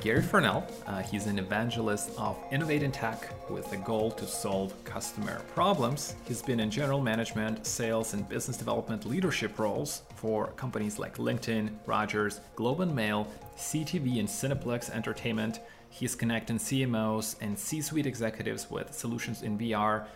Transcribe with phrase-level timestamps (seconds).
[0.00, 0.64] Gary Fernell.
[0.86, 6.14] Uh, he's an evangelist of Innovate in Tech with a goal to solve customer problems.
[6.26, 11.70] He's been in general management, sales, and business development leadership roles for companies like LinkedIn,
[11.84, 15.60] Rogers, Globe and Mail, CTV, and Cineplex Entertainment.
[15.90, 20.06] He's connecting CMOs and C suite executives with solutions in VR,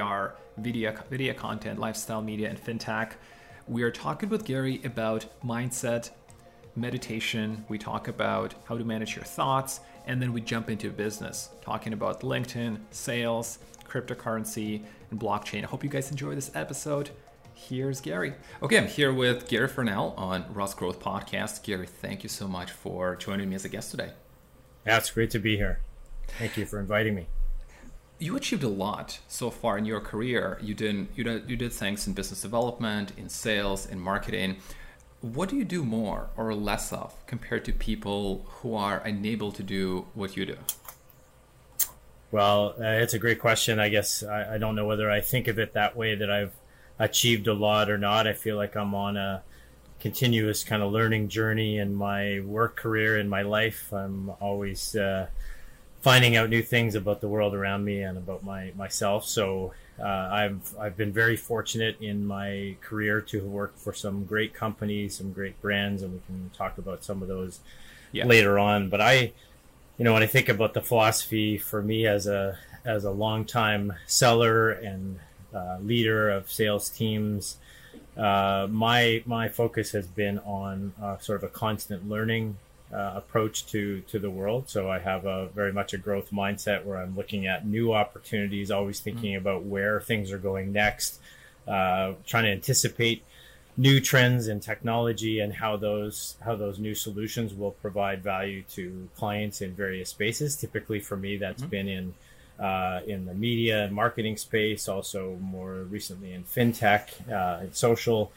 [0.00, 3.12] AR, video, video content, lifestyle media, and fintech.
[3.68, 6.10] We are talking with Gary about mindset,
[6.76, 7.64] meditation.
[7.68, 11.92] We talk about how to manage your thoughts, and then we jump into business, talking
[11.92, 15.64] about LinkedIn, sales, cryptocurrency, and blockchain.
[15.64, 17.10] I hope you guys enjoy this episode.
[17.54, 18.34] Here's Gary.
[18.62, 21.64] Okay, I'm here with Gary Fernell on Ross Growth Podcast.
[21.64, 24.12] Gary, thank you so much for joining me as a guest today.
[24.86, 25.80] Yeah, it's great to be here.
[26.38, 27.26] Thank you for inviting me.
[28.20, 30.58] You achieved a lot so far in your career.
[30.60, 34.56] You did you did you did things in business development, in sales, in marketing
[35.20, 39.62] what do you do more or less of compared to people who are unable to
[39.62, 40.56] do what you do?
[42.30, 43.80] Well, uh, it's a great question.
[43.80, 46.52] I guess I, I, don't know whether I think of it that way that I've
[46.98, 48.26] achieved a lot or not.
[48.26, 49.42] I feel like I'm on a
[49.98, 53.92] continuous kind of learning journey in my work career in my life.
[53.92, 55.28] I'm always uh,
[56.02, 59.24] finding out new things about the world around me and about my myself.
[59.24, 64.24] So uh, I've I've been very fortunate in my career to have worked for some
[64.24, 67.60] great companies, some great brands, and we can talk about some of those
[68.12, 68.26] yeah.
[68.26, 68.88] later on.
[68.88, 69.32] But I,
[69.96, 73.94] you know, when I think about the philosophy for me as a as a longtime
[74.06, 75.18] seller and
[75.52, 77.56] uh, leader of sales teams,
[78.16, 82.56] uh, my my focus has been on uh, sort of a constant learning
[82.92, 84.68] uh, approach to to the world.
[84.68, 88.70] So I have a very much a growth mindset where I'm looking at new opportunities,
[88.70, 89.46] always thinking mm-hmm.
[89.46, 91.20] about where things are going next,
[91.66, 93.22] uh, trying to anticipate
[93.76, 99.08] new trends in technology and how those how those new solutions will provide value to
[99.16, 100.56] clients in various spaces.
[100.56, 101.70] Typically, for me, that's mm-hmm.
[101.70, 102.14] been in
[102.58, 108.32] uh, in the media and marketing space, also more recently in fintech uh, and social.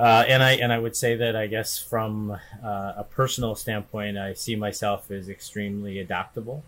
[0.00, 2.30] Uh, and I and I would say that I guess from
[2.64, 6.64] uh, a personal standpoint, I see myself as extremely adaptable,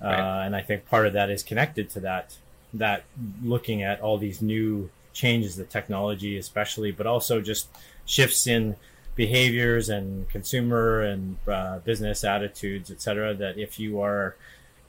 [0.00, 0.46] uh, right.
[0.46, 2.36] and I think part of that is connected to that
[2.72, 3.02] that
[3.42, 7.66] looking at all these new changes, the technology especially, but also just
[8.06, 8.76] shifts in
[9.16, 13.34] behaviors and consumer and uh, business attitudes, et cetera.
[13.34, 14.36] That if you are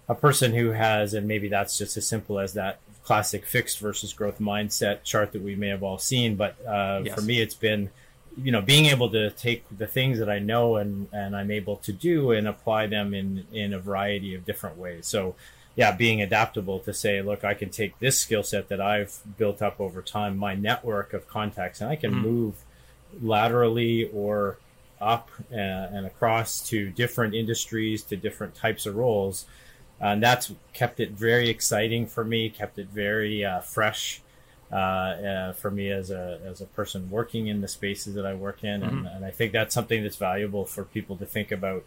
[0.09, 4.11] a person who has, and maybe that's just as simple as that classic fixed versus
[4.11, 6.35] growth mindset chart that we may have all seen.
[6.35, 7.15] But uh, yes.
[7.15, 7.91] for me, it's been,
[8.35, 11.77] you know, being able to take the things that I know and, and I'm able
[11.77, 15.05] to do and apply them in, in a variety of different ways.
[15.05, 15.35] So,
[15.75, 19.61] yeah, being adaptable to say, look, I can take this skill set that I've built
[19.61, 22.21] up over time, my network of contacts, and I can mm.
[22.21, 22.55] move
[23.21, 24.57] laterally or
[24.99, 29.45] up uh, and across to different industries, to different types of roles
[29.99, 34.21] and that's kept it very exciting for me, kept it very uh, fresh
[34.71, 38.33] uh, uh, for me as a as a person working in the spaces that I
[38.33, 38.97] work in, mm-hmm.
[38.97, 41.83] and, and, I think that's something that's valuable for people to think about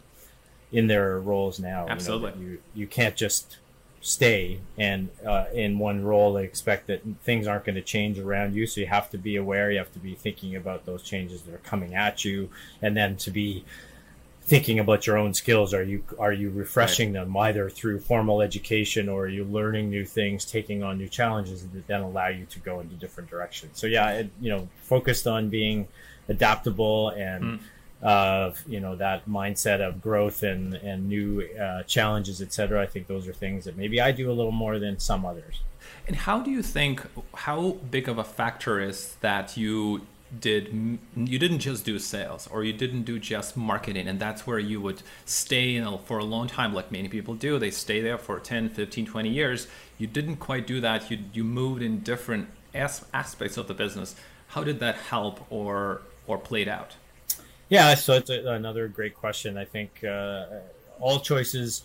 [0.71, 1.87] in their roles now.
[1.87, 3.57] Absolutely, you know, you, you can't just
[4.01, 8.53] stay and uh, in one role and expect that things aren't going to change around
[8.53, 8.67] you.
[8.67, 9.71] So you have to be aware.
[9.71, 12.49] You have to be thinking about those changes that are coming at you,
[12.81, 13.63] and then to be
[14.45, 17.23] thinking about your own skills are you are you refreshing right.
[17.23, 21.65] them either through formal education or are you learning new things taking on new challenges
[21.67, 25.27] that then allow you to go into different directions so yeah it, you know focused
[25.27, 25.87] on being
[26.27, 27.59] adaptable and mm.
[28.01, 33.07] uh, you know that mindset of growth and and new uh, challenges etc i think
[33.07, 35.61] those are things that maybe i do a little more than some others
[36.05, 37.01] and how do you think
[37.33, 40.01] how big of a factor is that you
[40.39, 44.59] did you didn't just do sales or you didn't do just marketing and that's where
[44.59, 47.59] you would stay for a long time like many people do.
[47.59, 49.67] They stay there for 10 15 20 years.
[49.97, 51.11] You didn't quite do that.
[51.11, 54.15] You you moved in different as- aspects of the business.
[54.47, 56.95] How did that help or or played out?
[57.69, 59.57] Yeah so it's a, another great question.
[59.57, 60.45] I think uh,
[60.99, 61.83] all choices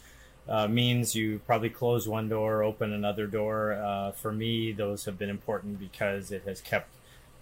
[0.48, 3.74] uh, means you probably close one door, open another door.
[3.74, 6.88] Uh, for me, those have been important because it has kept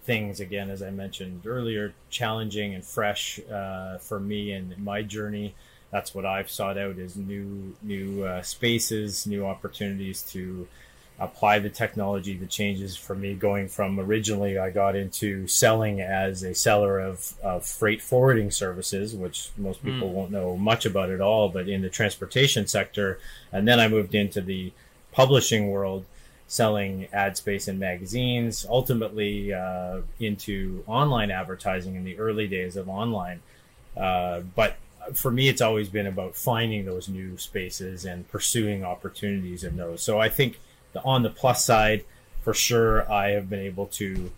[0.07, 5.53] things again as i mentioned earlier challenging and fresh uh, for me and my journey
[5.91, 10.65] that's what i've sought out is new new uh, spaces new opportunities to
[11.19, 16.41] apply the technology the changes for me going from originally i got into selling as
[16.41, 20.13] a seller of, of freight forwarding services which most people mm.
[20.13, 23.19] won't know much about at all but in the transportation sector
[23.51, 24.71] and then i moved into the
[25.11, 26.05] publishing world
[26.47, 32.87] selling ad space in magazines, ultimately uh, into online advertising in the early days of
[32.87, 33.41] online.
[33.95, 34.77] Uh, but
[35.13, 40.01] for me, it's always been about finding those new spaces and pursuing opportunities in those.
[40.01, 40.59] So I think
[40.93, 42.03] the, on the plus side,
[42.41, 44.31] for sure, I have been able to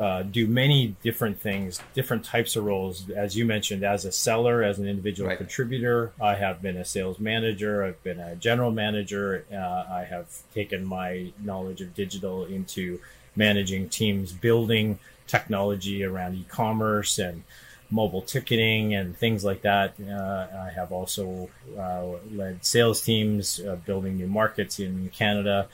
[0.00, 3.10] uh, do many different things, different types of roles.
[3.10, 5.36] As you mentioned, as a seller, as an individual right.
[5.36, 10.26] contributor, I have been a sales manager, I've been a general manager, uh, I have
[10.54, 12.98] taken my knowledge of digital into
[13.36, 17.44] managing teams, building technology around e commerce and
[17.90, 19.94] mobile ticketing and things like that.
[20.00, 25.68] Uh, I have also uh, led sales teams, uh, building new markets in Canada.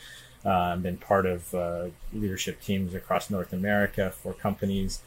[0.47, 5.01] Uh, I've been part of uh, leadership teams across North America for companies.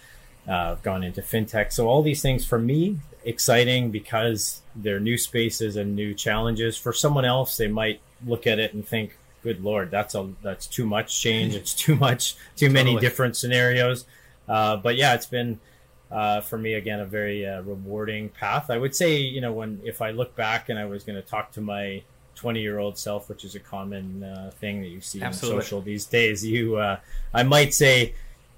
[0.48, 1.72] Uh, I've gone into fintech.
[1.72, 6.78] So all these things for me exciting because they're new spaces and new challenges.
[6.78, 10.68] For someone else, they might look at it and think, "Good lord, that's a that's
[10.68, 11.56] too much change.
[11.56, 12.74] It's too much, too totally.
[12.74, 14.06] many different scenarios."
[14.48, 15.60] Uh, but yeah, it's been
[16.12, 18.70] uh, for me again a very uh, rewarding path.
[18.70, 21.28] I would say, you know, when if I look back and I was going to
[21.28, 22.04] talk to my
[22.40, 25.58] 20 year old self, which is a common uh, thing that you see Absolutely.
[25.58, 26.98] in social these days, you, uh,
[27.34, 28.14] I might say,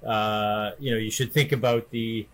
[0.06, 2.28] uh, you know, you should think about the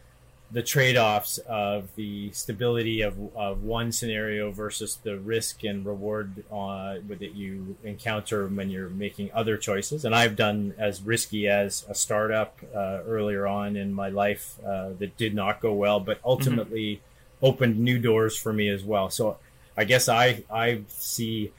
[0.49, 6.41] the trade offs of the stability of, of one scenario versus the risk and reward
[6.51, 10.05] uh, that you encounter when you're making other choices.
[10.05, 14.91] And I've done as risky as a startup uh, earlier on in my life uh,
[14.99, 17.45] that did not go well, but ultimately mm-hmm.
[17.45, 19.09] opened new doors for me as well.
[19.09, 19.37] So
[19.77, 21.51] I guess I I see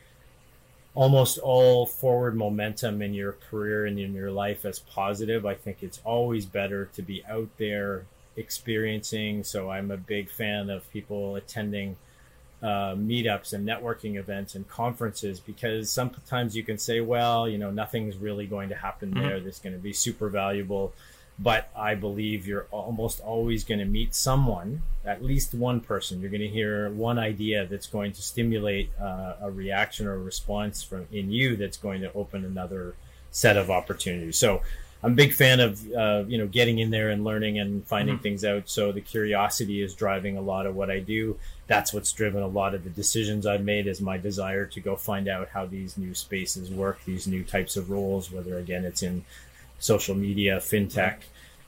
[0.94, 5.47] almost all forward momentum in your career and in your life as positive.
[5.47, 8.05] I think it's always better to be out there
[8.37, 9.44] experiencing.
[9.44, 11.97] So I'm a big fan of people attending
[12.61, 17.70] uh, meetups and networking events and conferences because sometimes you can say, well, you know,
[17.70, 19.23] nothing's really going to happen mm-hmm.
[19.23, 20.93] there that's going to be super valuable
[21.38, 26.20] but I believe you're almost always going to meet someone, at least one person.
[26.20, 30.19] You're going to hear one idea that's going to stimulate uh, a reaction or a
[30.19, 32.94] response from in you that's going to open another
[33.31, 34.37] set of opportunities.
[34.37, 34.62] So
[35.02, 38.17] I'm a big fan of uh, you know getting in there and learning and finding
[38.17, 38.23] mm-hmm.
[38.23, 38.69] things out.
[38.69, 41.38] So the curiosity is driving a lot of what I do.
[41.69, 43.87] That's what's driven a lot of the decisions I've made.
[43.87, 47.76] Is my desire to go find out how these new spaces work, these new types
[47.76, 48.32] of roles.
[48.32, 49.25] Whether again it's in
[49.78, 51.16] social media, fintech,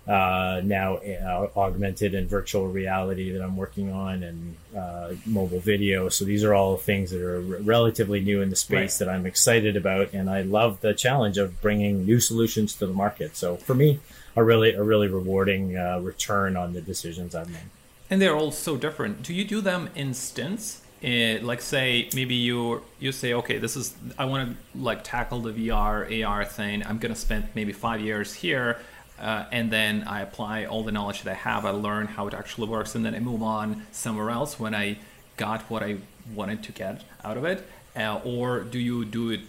[0.08, 6.08] uh, now uh, augmented and virtual reality that I'm working on, and uh, mobile video.
[6.08, 9.06] So these are all things that are r- relatively new in the space right.
[9.06, 12.92] that I'm excited about, and I love the challenge of bringing new solutions to the
[12.92, 13.36] market.
[13.36, 14.00] So for me,
[14.34, 17.68] a really a really rewarding uh, return on the decisions I've made.
[18.08, 19.22] And they're all so different.
[19.22, 20.82] Do you do them in stints?
[21.02, 25.40] It, like say maybe you you say okay this is i want to like tackle
[25.40, 26.84] the vr ar thing.
[26.86, 28.78] I'm going to spend maybe five years here
[29.18, 31.64] uh, and then i apply all the knowledge that i have.
[31.64, 34.98] I learn how it actually works and then i move on somewhere else when i
[35.36, 35.96] got what i
[36.34, 37.66] wanted to get out of it.
[37.96, 39.40] Uh, or do you do it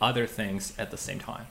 [0.00, 1.46] other things at the same time?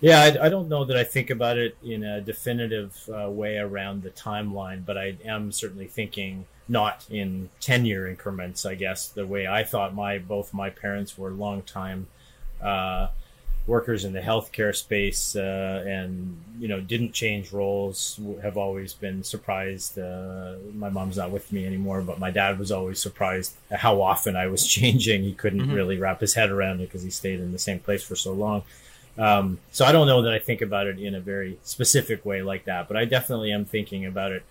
[0.00, 3.56] Yeah, I, I, don't know that I think about it in a definitive uh, way
[3.56, 9.08] around the timeline, but I am certainly thinking not in 10 year increments, I guess,
[9.08, 12.06] the way I thought my both my parents were long time
[12.62, 13.08] uh,
[13.66, 19.24] workers in the healthcare space uh, and, you know, didn't change roles, have always been
[19.24, 19.98] surprised.
[19.98, 24.36] Uh, my mom's not with me anymore, but my dad was always surprised how often
[24.36, 25.22] I was changing.
[25.22, 25.74] He couldn't mm-hmm.
[25.74, 28.32] really wrap his head around it because he stayed in the same place for so
[28.32, 28.62] long.
[29.18, 32.42] Um, so I don't know that I think about it in a very specific way
[32.42, 34.42] like that, but I definitely am thinking about it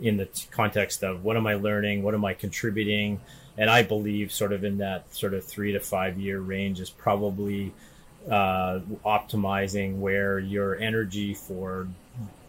[0.00, 3.20] in the context of what am I learning, what am I contributing,
[3.56, 6.90] and I believe sort of in that sort of three to five year range is
[6.90, 7.72] probably
[8.28, 11.86] uh, optimizing where your energy for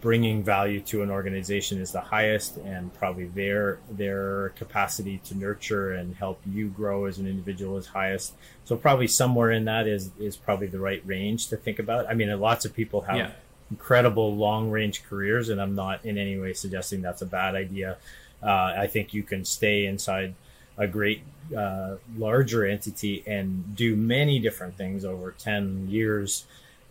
[0.01, 5.93] bringing value to an organization is the highest and probably their their capacity to nurture
[5.93, 8.33] and help you grow as an individual is highest.
[8.65, 12.07] So probably somewhere in that is is probably the right range to think about.
[12.07, 13.31] I mean lots of people have yeah
[13.71, 17.97] incredible long range careers, and I'm not in any way suggesting that's a bad idea.
[18.43, 20.35] Uh, I think you can stay inside
[20.77, 21.23] a great
[21.55, 26.45] uh, larger entity and do many different things over 10 years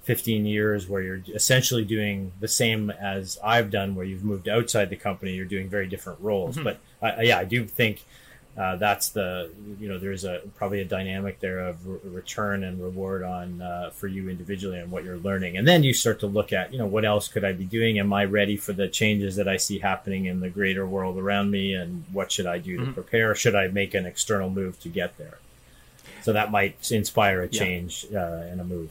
[0.04, 4.90] 15 years where you're essentially doing the same as i've done where you've moved outside
[4.90, 6.64] the company you're doing very different roles mm-hmm.
[6.64, 8.04] but uh, yeah i do think
[8.56, 12.80] uh, that's the you know there's a probably a dynamic there of re- return and
[12.80, 15.56] reward on uh, for you individually and what you're learning.
[15.56, 17.98] And then you start to look at you know what else could i be doing?
[17.98, 21.50] Am i ready for the changes that i see happening in the greater world around
[21.50, 21.74] me?
[21.74, 22.86] And what should i do mm-hmm.
[22.86, 23.34] to prepare?
[23.34, 25.38] Should i make an external move to get there?
[26.22, 28.22] So that might inspire a change yeah.
[28.22, 28.90] uh, and a move.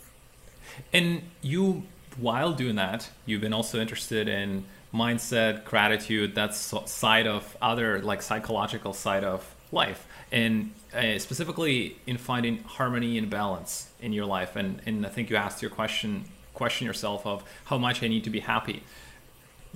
[0.92, 1.84] And you
[2.18, 8.22] while doing that you've been also interested in mindset, gratitude, that's side of other like
[8.22, 10.08] psychological side of life.
[10.32, 14.56] And uh, specifically in finding harmony and balance in your life.
[14.56, 18.24] And, and I think you asked your question, question yourself of how much I need
[18.26, 18.84] to be happy.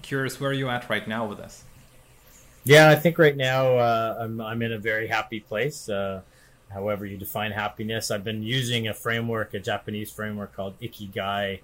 [0.01, 1.63] curious where are you at right now with this?
[2.63, 5.89] Yeah, I think right now uh, I'm, I'm in a very happy place.
[5.89, 6.21] Uh,
[6.69, 11.61] however you define happiness, I've been using a framework, a Japanese framework called Ikigai,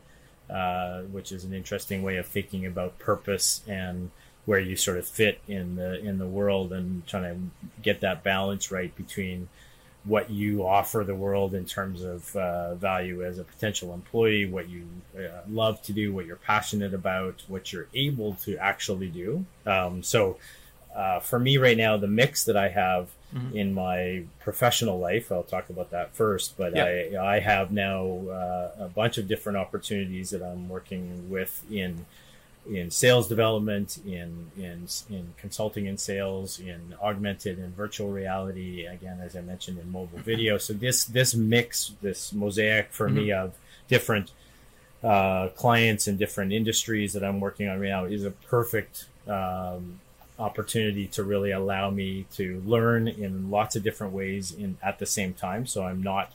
[0.50, 4.12] uh, which is an interesting way of thinking about purpose and
[4.46, 8.24] where you sort of fit in the in the world and trying to get that
[8.24, 9.48] balance right between
[10.06, 14.68] what you offer the world in terms of uh, value as a potential employee, what
[14.68, 14.86] you
[15.18, 19.46] uh, love to do, what you're passionate about, what you're able to actually do.
[19.66, 20.38] Um, so,
[20.94, 23.56] uh, for me right now, the mix that I have mm-hmm.
[23.58, 26.58] in my professional life, I'll talk about that first.
[26.58, 27.20] But yeah.
[27.20, 32.06] I, I have now uh, a bunch of different opportunities that I'm working with in
[32.70, 38.86] in sales development, in in in consulting and sales, in augmented and virtual reality.
[38.86, 40.58] Again, as I mentioned, in mobile video.
[40.58, 43.16] So this this mix, this mosaic for mm-hmm.
[43.16, 43.54] me of
[43.88, 44.32] different
[45.04, 50.00] uh, clients and different industries that I'm working on right now is a perfect um,
[50.40, 55.06] opportunity to really allow me to learn in lots of different ways in at the
[55.06, 55.68] same time.
[55.68, 56.32] So I'm not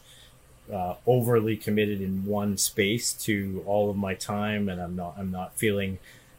[0.73, 5.31] uh, overly committed in one space to all of my time, and I'm not I'm
[5.31, 5.99] not feeling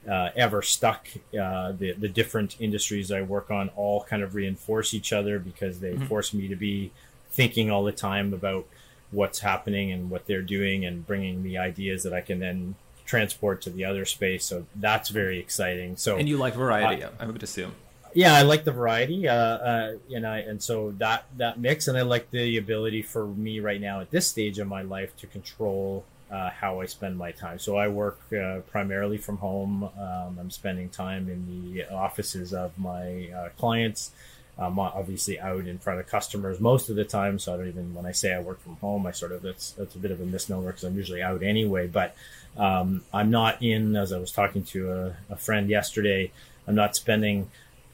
[0.09, 1.07] uh, ever stuck.
[1.39, 5.79] Uh, the the different industries I work on all kind of reinforce each other because
[5.79, 6.05] they mm-hmm.
[6.05, 6.91] force me to be
[7.29, 8.65] thinking all the time about
[9.11, 12.75] what's happening and what they're doing, and bringing me ideas that I can then
[13.05, 14.45] transport to the other space.
[14.45, 15.97] So that's very exciting.
[15.97, 17.73] So and you like variety, uh, I would assume.
[18.13, 21.97] Yeah, I like the variety, uh, uh, and I and so that that mix, and
[21.97, 25.27] I like the ability for me right now at this stage of my life to
[25.27, 27.59] control uh, how I spend my time.
[27.59, 29.83] So I work uh, primarily from home.
[29.83, 34.11] Um, I'm spending time in the offices of my uh, clients.
[34.59, 37.39] I'm obviously out in front of customers most of the time.
[37.39, 39.71] So I don't even when I say I work from home, I sort of that's
[39.71, 41.87] that's a bit of a misnomer because I'm usually out anyway.
[41.87, 42.15] But
[42.57, 43.95] um, I'm not in.
[43.95, 46.31] As I was talking to a, a friend yesterday,
[46.67, 47.49] I'm not spending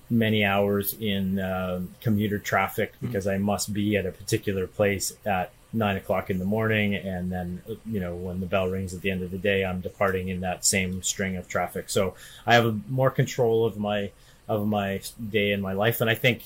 [0.10, 3.08] many hours in uh, commuter traffic mm-hmm.
[3.08, 7.32] because I must be at a particular place at nine o'clock in the morning, and
[7.32, 10.30] then you know when the bell rings at the end of the day, I'm departing
[10.30, 11.90] in that same string of traffic.
[11.90, 12.16] So
[12.46, 14.12] I have a, more control of my
[14.48, 16.44] of my day and my life, and I think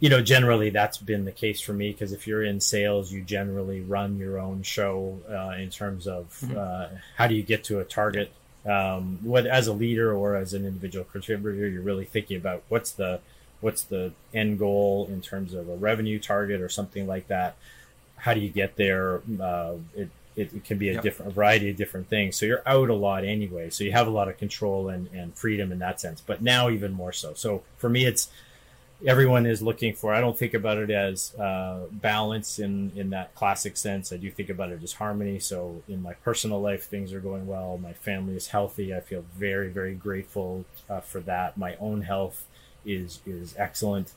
[0.00, 3.22] you know generally that's been the case for me because if you're in sales, you
[3.22, 6.56] generally run your own show uh, in terms of mm-hmm.
[6.56, 8.32] uh, how do you get to a target.
[8.66, 12.92] Um, whether as a leader or as an individual contributor, you're really thinking about what's
[12.92, 13.20] the
[13.60, 17.56] what's the end goal in terms of a revenue target or something like that
[18.24, 19.20] how do you get there?
[19.38, 21.02] Uh, it, it, it, can be a yep.
[21.02, 22.36] different a variety of different things.
[22.36, 23.68] So you're out a lot anyway.
[23.68, 26.22] So you have a lot of control and, and freedom in that sense.
[26.22, 27.34] But now even more so.
[27.34, 28.30] So for me, it's
[29.06, 30.14] everyone is looking for.
[30.14, 34.10] I don't think about it as uh, balance in in that classic sense.
[34.10, 35.38] I do think about it as harmony.
[35.38, 37.76] So in my personal life, things are going well.
[37.76, 38.94] My family is healthy.
[38.94, 41.58] I feel very very grateful uh, for that.
[41.58, 42.46] My own health
[42.86, 44.12] is is excellent.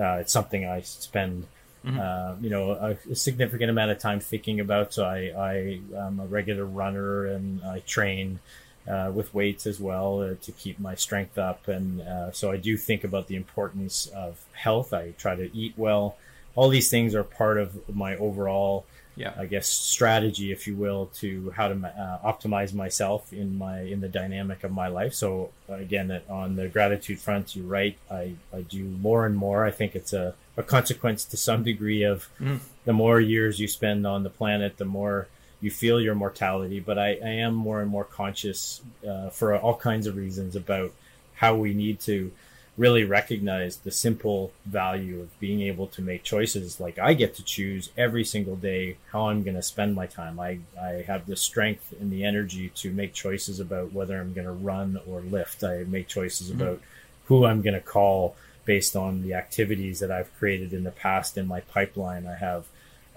[0.00, 1.48] Uh, it's something I spend
[1.84, 1.98] mm-hmm.
[1.98, 4.92] uh, you know, a, a, significant amount of time thinking about.
[4.92, 8.40] So I, I am a regular runner and I train
[8.88, 11.68] uh, with weights as well uh, to keep my strength up.
[11.68, 14.92] And uh, so I do think about the importance of health.
[14.92, 16.16] I try to eat well.
[16.54, 18.84] All these things are part of my overall
[19.18, 19.34] yeah.
[19.36, 24.00] I guess strategy, if you will, to how to uh, optimize myself in my in
[24.00, 25.12] the dynamic of my life.
[25.12, 27.98] So again, on the gratitude front, you're right.
[28.08, 29.64] I, I do more and more.
[29.64, 32.58] I think it's a, a consequence to some degree of mm.
[32.84, 35.28] the more years you spend on the planet, the more
[35.60, 36.80] you feel your mortality.
[36.80, 40.92] But I, I am more and more conscious uh, for all kinds of reasons about
[41.36, 42.32] how we need to
[42.76, 46.80] really recognize the simple value of being able to make choices.
[46.80, 50.40] Like I get to choose every single day how I'm going to spend my time.
[50.40, 54.46] I, I have the strength and the energy to make choices about whether I'm going
[54.46, 55.62] to run or lift.
[55.62, 56.60] I make choices mm-hmm.
[56.60, 56.80] about
[57.26, 58.36] who I'm going to call
[58.68, 62.26] based on the activities that I've created in the past in my pipeline.
[62.26, 62.66] I have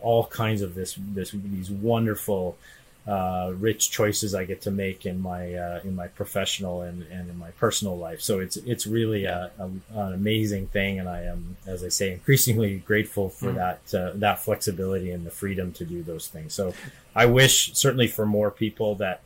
[0.02, 2.58] all kinds of this, this, these wonderful
[3.06, 7.30] uh, rich choices I get to make in my uh, in my professional and, and
[7.32, 8.22] in my personal life.
[8.22, 12.14] So it's it's really a, a, an amazing thing, and I am, as I say,
[12.14, 13.56] increasingly grateful for mm.
[13.56, 16.54] that uh, that flexibility and the freedom to do those things.
[16.54, 16.74] So
[17.14, 19.18] I wish certainly for more people that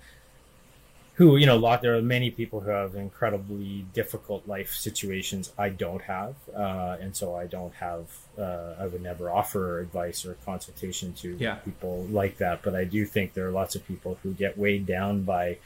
[1.15, 5.51] who you know, lot there are many people who have incredibly difficult life situations.
[5.57, 8.07] I don't have, uh, and so I don't have.
[8.37, 11.55] Uh, I would never offer advice or consultation to yeah.
[11.55, 12.63] people like that.
[12.63, 15.57] But I do think there are lots of people who get weighed down by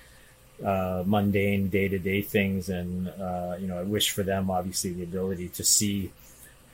[0.64, 4.94] uh, mundane day to day things, and uh, you know, I wish for them obviously
[4.94, 6.12] the ability to see.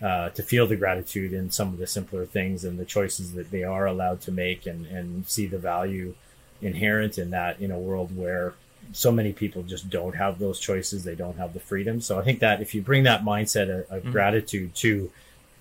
[0.02, 3.50] Uh, to feel the gratitude in some of the simpler things and the choices that
[3.50, 6.14] they are allowed to make and, and see the value
[6.62, 8.54] inherent in that in a world where
[8.92, 12.24] so many people just don't have those choices they don't have the freedom so i
[12.24, 14.12] think that if you bring that mindset of, of mm-hmm.
[14.12, 15.12] gratitude to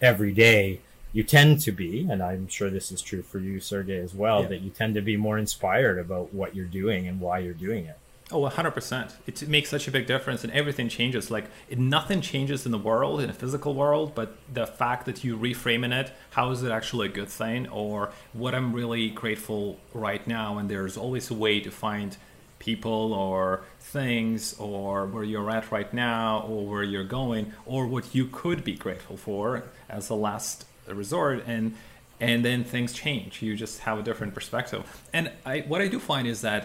[0.01, 0.81] every day
[1.15, 4.43] you tend to be, and I'm sure this is true for you, Sergey, as well,
[4.43, 4.49] yeah.
[4.49, 7.87] that you tend to be more inspired about what you're doing and why you're doing
[7.87, 7.97] it.
[8.33, 9.13] Oh, 100%.
[9.27, 11.31] It makes such a big difference and everything changes.
[11.31, 15.23] Like, it, nothing changes in the world, in a physical world, but the fact that
[15.23, 17.69] you reframe in it, how is it actually a good thing?
[17.69, 22.17] Or what I'm really grateful right now, and there's always a way to find
[22.65, 28.15] people or things or where you're at right now or where you're going or what
[28.15, 31.75] you could be grateful for as a last resort and
[32.21, 33.43] and then things change.
[33.43, 34.83] You just have a different perspective.
[35.13, 36.63] And i what i do find is that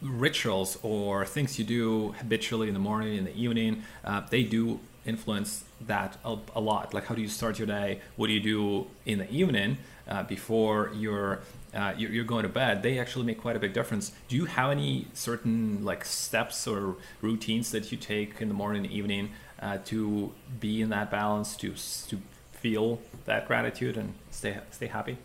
[0.00, 4.80] rituals or things you do habitually in the morning in the evening uh, they do
[5.06, 6.94] influence that a, a, lot.
[6.94, 8.00] Like how do you start your day?
[8.16, 9.78] What do you do in the evening
[10.08, 11.40] uh, before you're,
[11.74, 14.70] uh, you're, going to bed they actually make quite a big difference do you have
[14.70, 19.30] any certain like steps or routines that you take in the morning and evening
[19.62, 21.72] uh, to be in that balance to
[22.08, 22.20] to
[22.62, 25.16] feel that gratitude and stay stay happy?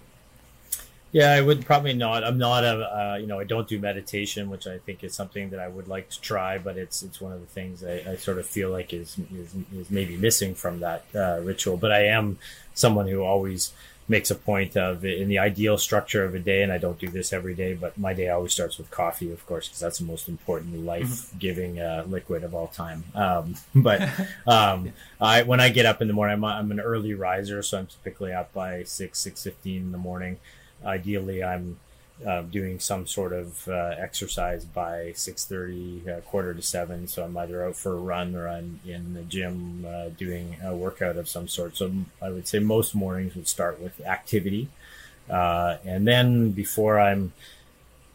[1.11, 2.23] Yeah, I would probably not.
[2.23, 5.51] I'm not a uh, you know I don't do meditation, which I think is something
[5.51, 8.15] that I would like to try, but it's it's one of the things I, I
[8.17, 11.77] sort of feel like is, is is maybe missing from that uh, ritual.
[11.77, 12.37] But I am
[12.73, 13.71] someone who always
[14.09, 17.09] makes a point of in the ideal structure of a day, and I don't do
[17.09, 20.05] this every day, but my day always starts with coffee, of course, because that's the
[20.05, 23.03] most important life-giving uh, liquid of all time.
[23.13, 24.01] Um, but
[24.47, 27.79] um, I, when I get up in the morning, I'm, I'm, an early riser, so
[27.79, 30.39] I'm typically up by six, six fifteen in the morning.
[30.85, 31.77] Ideally, I'm
[32.25, 37.37] uh, doing some sort of uh, exercise by 6.30 uh, quarter to 7 so i'm
[37.37, 41.29] either out for a run or i'm in the gym uh, doing a workout of
[41.29, 41.77] some sort.
[41.77, 44.69] So i would say most mornings would start with activity.
[45.29, 47.33] Uh, and then before i'm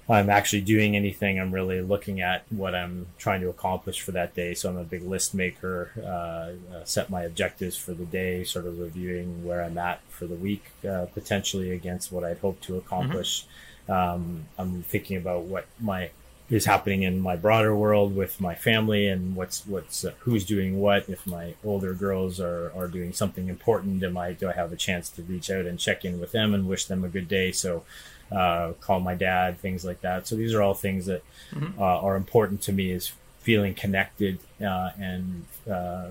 [0.09, 4.35] i'm actually doing anything i'm really looking at what i'm trying to accomplish for that
[4.35, 4.53] day.
[4.55, 8.81] So i'm a big list maker uh, set my objectives for the day sort of
[8.81, 13.43] reviewing where i'm at for the week potentially against what i'd hoped to accomplish.
[13.43, 16.11] mm-hmm um, I'm thinking about what my
[16.51, 20.79] is happening in my broader world with my family and what's what's uh, who's doing
[20.79, 21.09] what.
[21.09, 24.77] If my older girls are, are doing something important, am I do I have a
[24.77, 27.53] chance to reach out and check in with them and wish them a good day?
[27.53, 27.85] So
[28.31, 30.27] uh, call my dad, things like that.
[30.27, 31.81] So these are all things that mm-hmm.
[31.81, 32.91] uh, are important to me.
[32.91, 36.11] Is feeling connected uh, and uh, uh,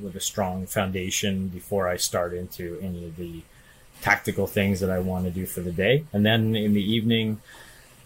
[0.00, 3.42] with a strong foundation before I start into any of the
[4.02, 6.04] tactical things that I want to do for the day.
[6.12, 7.40] And then in the evening,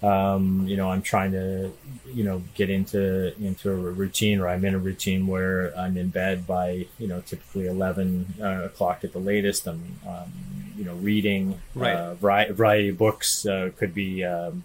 [0.02, 1.72] um, you know, I'm trying to,
[2.12, 6.11] you know, get into into a routine, or I'm in a routine where I'm in
[6.11, 9.66] bed by, you know, typically 11 uh, o'clock at the latest.
[9.66, 10.32] I'm, um,
[10.76, 11.96] you know, reading right.
[11.96, 13.46] uh, variety, variety of books.
[13.46, 14.64] Uh, could be um,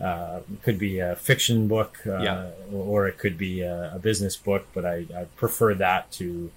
[0.00, 2.50] uh, could be a fiction book, uh, yeah.
[2.72, 4.66] or, it could be a, a, business book.
[4.74, 6.50] But I, I prefer that to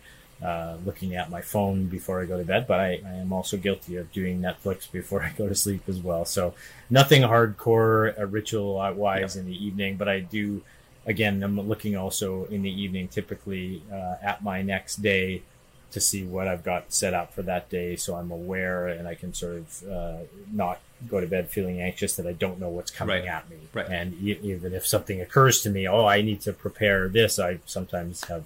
[0.44, 3.58] uh, looking at my phone before I go to bed, but I, I, am also
[3.58, 6.26] guilty of doing Netflix before I go to sleep as well.
[6.26, 6.54] So
[6.90, 10.62] nothing hardcore uh, ritual wise in the evening, but I do.
[11.06, 15.42] Again, I'm looking also in the evening, typically uh, at my next day,
[15.92, 19.16] to see what I've got set up for that day, so I'm aware and I
[19.16, 20.18] can sort of uh,
[20.52, 23.28] not go to bed feeling anxious that I don't know what's coming right.
[23.28, 23.58] at me.
[23.74, 23.88] Right.
[23.88, 28.26] And even if something occurs to me, oh, I need to prepare this, I sometimes
[28.26, 28.46] have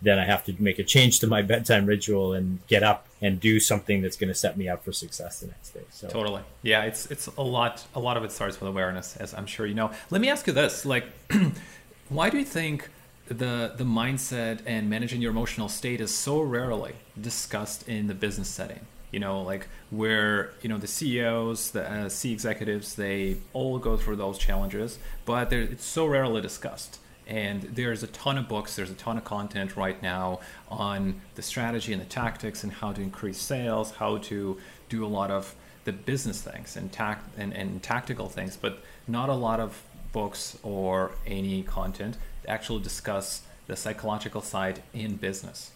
[0.00, 3.40] then I have to make a change to my bedtime ritual and get up and
[3.40, 5.82] do something that's going to set me up for success the next day.
[5.90, 7.84] So totally, yeah, it's it's a lot.
[7.94, 9.90] A lot of it starts with awareness, as I'm sure you know.
[10.10, 11.06] Let me ask you this: like,
[12.08, 12.90] why do you think
[13.26, 18.48] the the mindset and managing your emotional state is so rarely discussed in the business
[18.48, 18.80] setting?
[19.10, 23.96] You know, like where you know the CEOs, the uh, C executives, they all go
[23.96, 26.98] through those challenges, but it's so rarely discussed
[27.28, 31.42] and there's a ton of books, there's a ton of content right now on the
[31.42, 35.54] strategy and the tactics and how to increase sales, how to do a lot of
[35.84, 40.58] the business things and tact and, and tactical things, but not a lot of books
[40.62, 45.72] or any content actually discuss the psychological side in business.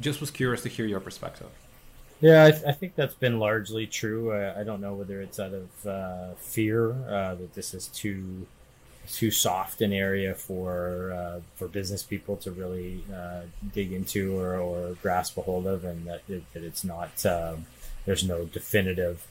[0.00, 1.48] Just was curious to hear your perspective.
[2.20, 4.32] Yeah, I, th- I think that's been largely true.
[4.32, 8.46] I, I, don't know whether it's out of uh, fear uh, that this is too
[9.08, 14.56] too soft an area for uh, for business people to really uh, dig into or,
[14.56, 17.66] or grasp a hold of, and that, it, that it's not um,
[18.06, 19.26] there's no definitive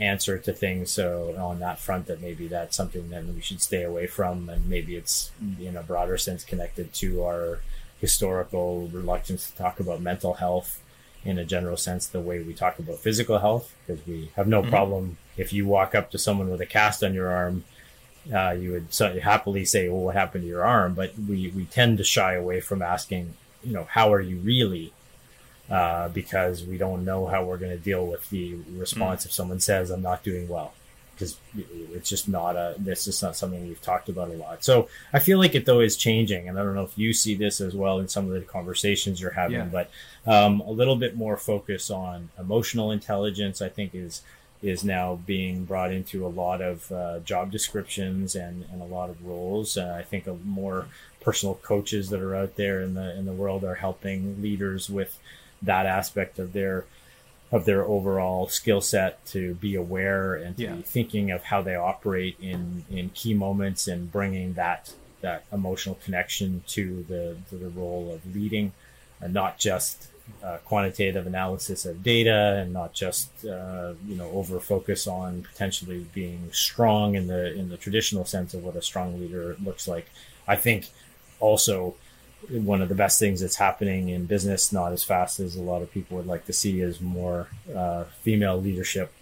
[0.00, 0.90] answer to things.
[0.92, 4.68] So on that front, that maybe that's something that we should stay away from, and
[4.68, 7.60] maybe it's in a broader sense connected to our
[8.00, 10.80] historical reluctance to talk about mental health
[11.24, 14.60] in a general sense, the way we talk about physical health, because we have no
[14.60, 14.70] mm-hmm.
[14.70, 17.64] problem if you walk up to someone with a cast on your arm.
[18.32, 21.64] Uh, you would so happily say, "Well, what happened to your arm?" But we we
[21.66, 24.92] tend to shy away from asking, you know, how are you really?
[25.70, 29.26] uh, because we don't know how we're going to deal with the response mm.
[29.26, 30.72] if someone says I'm not doing well
[31.14, 31.36] because
[31.92, 34.64] it's just not a this is not something we've talked about a lot.
[34.64, 37.34] So I feel like it though is changing, and I don't know if you see
[37.34, 39.64] this as well in some of the conversations you're having, yeah.
[39.64, 39.90] but
[40.26, 43.60] um, a little bit more focus on emotional intelligence.
[43.60, 44.22] I think is
[44.62, 49.08] is now being brought into a lot of uh, job descriptions and, and a lot
[49.08, 49.76] of roles.
[49.76, 50.86] Uh, I think a more
[51.20, 55.18] personal coaches that are out there in the in the world are helping leaders with
[55.62, 56.84] that aspect of their
[57.50, 60.72] of their overall skill set to be aware and to yeah.
[60.74, 65.98] be thinking of how they operate in in key moments and bringing that that emotional
[66.04, 68.72] connection to the to the role of leading
[69.20, 70.08] and not just
[70.42, 76.06] uh, quantitative analysis of data and not just uh, you know over focus on potentially
[76.14, 80.08] being strong in the in the traditional sense of what a strong leader looks like
[80.46, 80.86] i think
[81.40, 81.94] also
[82.50, 85.82] one of the best things that's happening in business, not as fast as a lot
[85.82, 89.12] of people would like to see, is more uh, female leadership.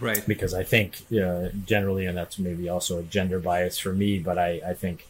[0.00, 0.22] Right.
[0.26, 4.38] Because I think uh, generally, and that's maybe also a gender bias for me, but
[4.38, 5.06] I, I think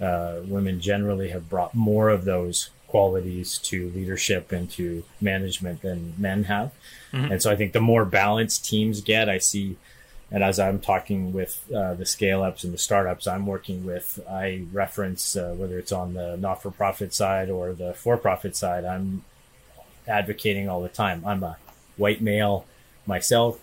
[0.00, 6.14] uh, women generally have brought more of those qualities to leadership and to management than
[6.18, 6.70] men have.
[7.12, 7.32] Mm-hmm.
[7.32, 9.76] And so I think the more balanced teams get, I see
[10.32, 14.18] and as I'm talking with uh, the scale ups and the startups I'm working with,
[14.28, 18.56] I reference uh, whether it's on the not for profit side or the for profit
[18.56, 19.24] side, I'm
[20.08, 21.22] advocating all the time.
[21.26, 21.58] I'm a
[21.98, 22.64] white male
[23.06, 23.60] myself.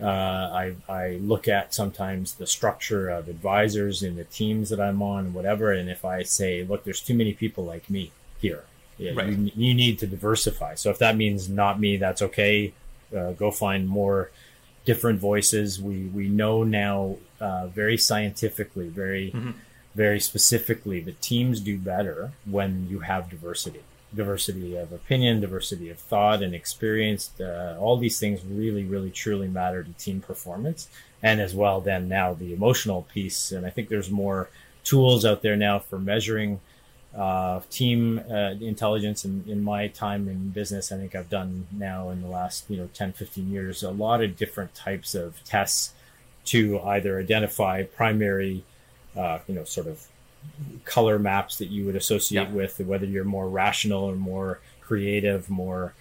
[0.00, 5.02] Uh, I, I look at sometimes the structure of advisors in the teams that I'm
[5.02, 5.72] on, whatever.
[5.72, 8.64] And if I say, look, there's too many people like me here,
[8.98, 9.28] yeah, right.
[9.28, 10.74] you, you, need to diversify.
[10.74, 12.72] So if that means not me, that's okay.
[13.16, 14.30] Uh, go find more
[14.84, 15.80] different voices.
[15.80, 19.50] We we know now uh, very scientifically, very mm-hmm.
[19.94, 23.82] very specifically that teams do better when you have diversity,
[24.14, 27.30] diversity of opinion, diversity of thought and experience.
[27.40, 30.88] Uh, all these things really, really, truly matter to team performance,
[31.22, 33.52] and as well then now the emotional piece.
[33.52, 34.48] And I think there's more
[34.84, 36.60] tools out there now for measuring
[37.18, 42.10] uh, team uh, intelligence in, in my time in business, I think I've done now
[42.10, 45.92] in the last, you know, 10, 15 years, a lot of different types of tests
[46.46, 48.62] to either identify primary,
[49.16, 50.06] uh, you know, sort of
[50.84, 52.54] color maps that you would associate yeah.
[52.54, 55.94] with whether you're more rational or more creative, more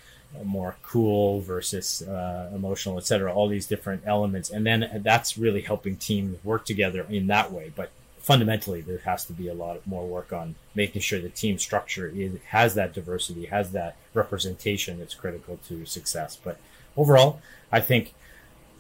[0.43, 3.34] more cool versus uh, emotional, etc.
[3.34, 7.71] All these different elements, and then that's really helping teams work together in that way.
[7.75, 7.89] But
[8.27, 12.11] fundamentally there has to be a lot more work on making sure the team structure
[12.13, 16.37] is, has that diversity, has that representation that's critical to success.
[16.43, 16.59] But
[16.97, 17.39] overall,
[17.71, 18.13] I think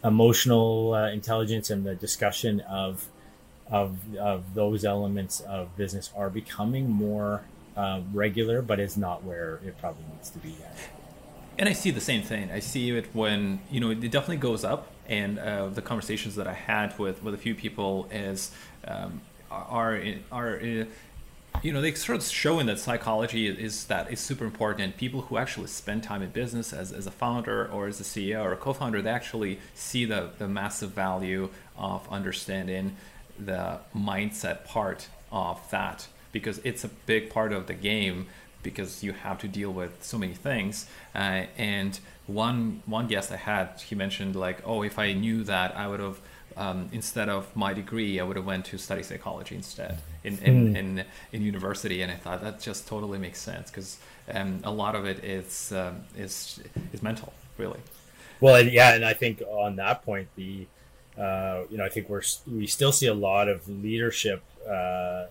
[0.03, 3.07] emotional uh, intelligence and the discussion of
[3.71, 7.43] of of those elements of business are becoming more
[7.77, 10.75] uh, regular, but is not where it probably needs to be yet.
[11.57, 12.51] And I see the same thing.
[12.51, 16.47] I see it when you know it definitely goes up, and uh, the conversations that
[16.47, 18.51] I had with with a few people is
[18.85, 20.59] um, are are
[21.63, 25.21] you know they sort of showing that psychology is that is super important and people
[25.21, 28.53] who actually spend time in business as, as a founder or as a ceo or
[28.53, 32.95] a co-founder they actually see the, the massive value of understanding
[33.39, 38.27] the mindset part of that because it's a big part of the game
[38.63, 40.87] because you have to deal with so many things.
[41.15, 45.75] Uh, and one one guest i had he mentioned like oh if i knew that
[45.77, 46.19] i would have
[46.57, 50.73] um, instead of my degree, I would have went to study psychology instead in in,
[50.73, 50.77] mm.
[50.77, 53.99] in, in, university, and I thought that just totally makes sense because
[54.33, 56.59] um, a lot of it is um, is
[56.93, 57.79] is mental, really.
[58.39, 60.65] Well, yeah, and I think on that point, the
[61.17, 65.25] uh, you know, I think we're we still see a lot of leadership uh,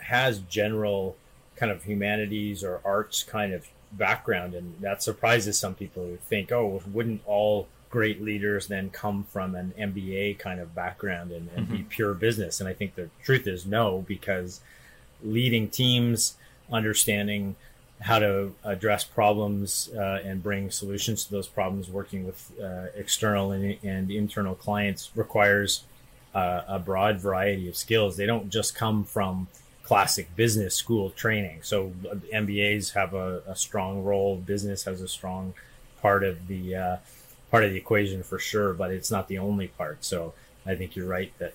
[0.00, 1.16] has general
[1.56, 6.50] kind of humanities or arts kind of background, and that surprises some people who think,
[6.52, 11.66] oh, wouldn't all great leaders then come from an MBA kind of background and, and
[11.66, 11.76] mm-hmm.
[11.76, 12.60] be pure business.
[12.60, 14.60] And I think the truth is no, because
[15.22, 16.36] leading teams,
[16.72, 17.56] understanding
[18.00, 23.52] how to address problems uh, and bring solutions to those problems, working with uh, external
[23.52, 25.84] and, and, internal clients requires
[26.34, 28.16] uh, a broad variety of skills.
[28.16, 29.48] They don't just come from
[29.82, 31.58] classic business school training.
[31.62, 31.92] So
[32.32, 34.36] MBAs have a, a strong role.
[34.36, 35.52] Business has a strong
[36.00, 36.96] part of the uh,
[37.50, 40.04] part of the equation for sure, but it's not the only part.
[40.04, 40.34] So
[40.66, 41.54] I think you're right that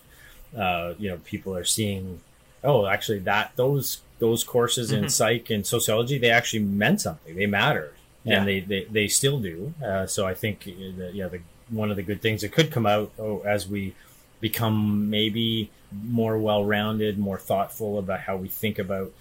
[0.57, 2.21] uh, you know people are seeing
[2.63, 5.03] oh actually that those those courses mm-hmm.
[5.03, 8.37] in psych and sociology they actually meant something they mattered yeah.
[8.37, 11.97] and they, they they still do uh, so i think uh, yeah the, one of
[11.97, 13.93] the good things that could come out oh, as we
[14.39, 19.11] become maybe more well-rounded more thoughtful about how we think about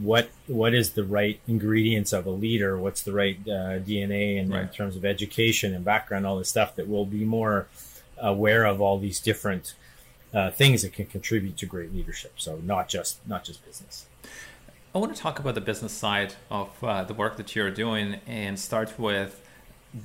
[0.00, 4.50] what what is the right ingredients of a leader what's the right uh, dna in,
[4.50, 4.62] right.
[4.62, 7.66] in terms of education and background all this stuff that we'll be more
[8.18, 9.74] aware of all these different
[10.32, 12.32] uh, things that can contribute to great leadership.
[12.36, 14.06] So not just not just business.
[14.94, 18.20] I want to talk about the business side of uh, the work that you're doing
[18.26, 19.40] and start with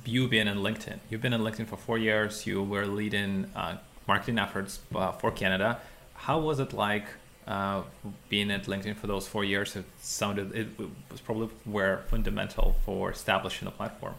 [0.04, 0.98] you being in LinkedIn.
[1.10, 2.46] You've been in LinkedIn for four years.
[2.46, 5.80] You were leading uh, marketing efforts uh, for Canada.
[6.14, 7.06] How was it like
[7.48, 7.82] uh,
[8.28, 9.74] being at LinkedIn for those four years?
[9.74, 10.68] It sounded it
[11.10, 14.14] was probably were fundamental for establishing the platform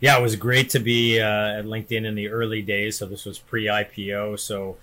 [0.00, 2.98] yeah, it was great to be uh, at LinkedIn in the early days.
[2.98, 4.38] So this was pre-IPO.
[4.38, 4.76] So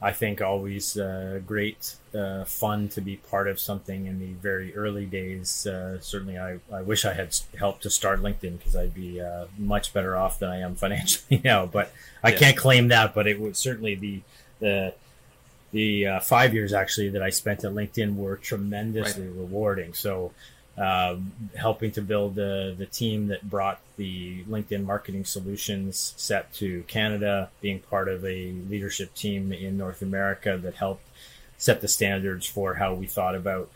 [0.00, 4.74] I think always uh, great uh, fun to be part of something in the very
[4.76, 5.66] early days.
[5.66, 9.46] Uh, certainly, I, I wish I had helped to start LinkedIn because I'd be uh,
[9.58, 11.66] much better off than I am financially now.
[11.66, 12.38] But I yeah.
[12.38, 13.12] can't claim that.
[13.12, 14.22] But it was certainly the
[14.60, 14.94] the
[15.72, 19.36] the uh, five years actually that I spent at LinkedIn were tremendously right.
[19.36, 19.94] rewarding.
[19.94, 20.32] So
[20.78, 26.84] um, helping to build the, the team that brought the LinkedIn marketing solutions set to
[26.84, 31.04] Canada, being part of a leadership team in North America that helped
[31.58, 33.70] set the standards for how we thought about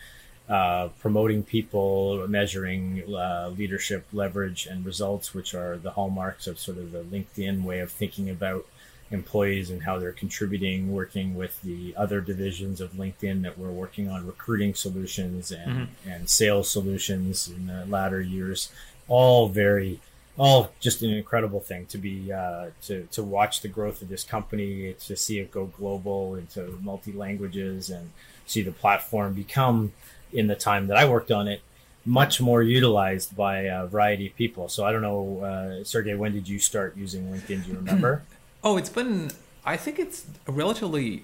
[0.48, 6.78] uh, promoting people, measuring uh, leadership leverage and results, which are the hallmarks of sort
[6.78, 8.66] of the LinkedIn way of thinking about
[9.14, 14.08] employees and how they're contributing, working with the other divisions of LinkedIn that we're working
[14.08, 16.10] on recruiting solutions and, mm-hmm.
[16.10, 18.70] and sales solutions in the latter years.
[19.08, 20.00] All very,
[20.36, 24.24] all just an incredible thing to be, uh, to, to watch the growth of this
[24.24, 28.10] company, to see it go global into multi languages and
[28.44, 29.92] see the platform become,
[30.32, 31.62] in the time that I worked on it,
[32.04, 34.68] much more utilized by a variety of people.
[34.68, 37.64] So I don't know, uh, Sergey, when did you start using LinkedIn?
[37.64, 38.22] Do you remember?
[38.64, 39.30] Oh, it's been.
[39.64, 41.22] I think it's relatively,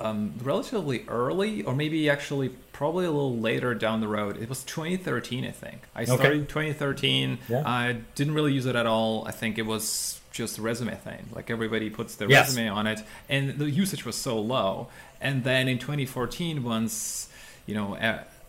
[0.00, 4.40] um, relatively early, or maybe actually probably a little later down the road.
[4.40, 5.82] It was 2013, I think.
[5.94, 6.46] I started okay.
[6.46, 7.38] 2013.
[7.48, 7.62] Yeah.
[7.66, 9.26] I didn't really use it at all.
[9.26, 11.28] I think it was just a resume thing.
[11.34, 12.48] Like everybody puts their yes.
[12.48, 14.88] resume on it, and the usage was so low.
[15.20, 17.28] And then in 2014, once
[17.66, 17.94] you know.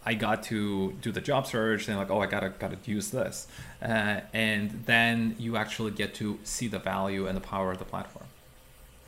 [0.06, 3.48] I got to do the job search and like, oh, I gotta gotta use this,
[3.82, 7.86] uh, and then you actually get to see the value and the power of the
[7.86, 8.26] platform.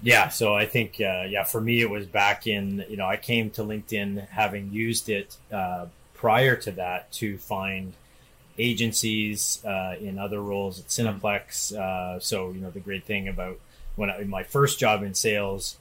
[0.04, 3.18] Yeah, so I think uh, yeah, for me it was back in you know I
[3.18, 7.94] came to LinkedIn having used it uh, prior to that to find
[8.60, 11.74] agencies uh, in other roles at Cineplex.
[11.76, 13.60] Uh, so you know the great thing about
[13.96, 15.78] when I, my first job in sales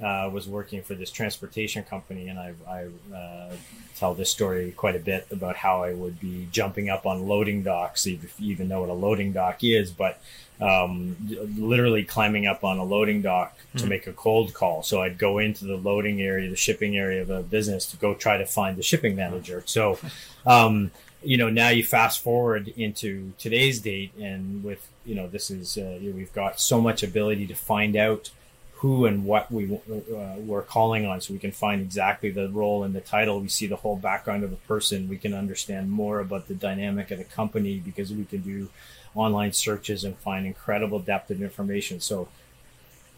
[0.00, 3.52] uh, was working for this transportation company, and I, I uh,
[3.96, 7.62] tell this story quite a bit about how I would be jumping up on loading
[7.62, 10.20] docks, if you even know what a loading dock is, but
[10.60, 11.16] um,
[11.58, 13.88] literally climbing up on a loading dock to mm.
[13.88, 14.82] make a cold call.
[14.82, 18.14] So I'd go into the loading area, the shipping area of a business to go
[18.14, 19.62] try to find the shipping manager.
[19.66, 19.98] So,
[20.46, 20.90] um,
[21.22, 25.76] you know, now you fast forward into today's date, and with you know, this is
[25.76, 28.30] uh, we've got so much ability to find out
[28.82, 32.82] who and what we uh, we're calling on, so we can find exactly the role
[32.82, 33.40] and the title.
[33.40, 35.08] We see the whole background of the person.
[35.08, 38.70] We can understand more about the dynamic of the company because we can do
[39.14, 42.00] online searches and find incredible depth of information.
[42.00, 42.26] So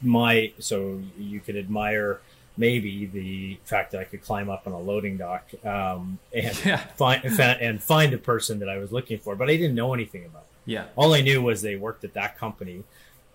[0.03, 2.21] my so you could admire
[2.59, 6.77] maybe the fact that I could climb up on a loading dock um, and yeah.
[6.99, 10.27] find and find a person that I was looking for, but I didn't know anything
[10.27, 10.59] about them.
[10.67, 12.85] Yeah, all I knew was they worked at that company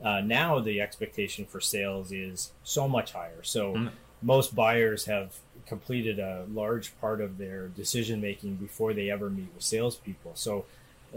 [0.04, 3.44] uh, now the expectation for sales is so much higher.
[3.44, 3.90] So mm.
[4.22, 5.36] most buyers have
[5.66, 10.32] completed a large part of their decision making before they ever meet with salespeople.
[10.36, 10.66] So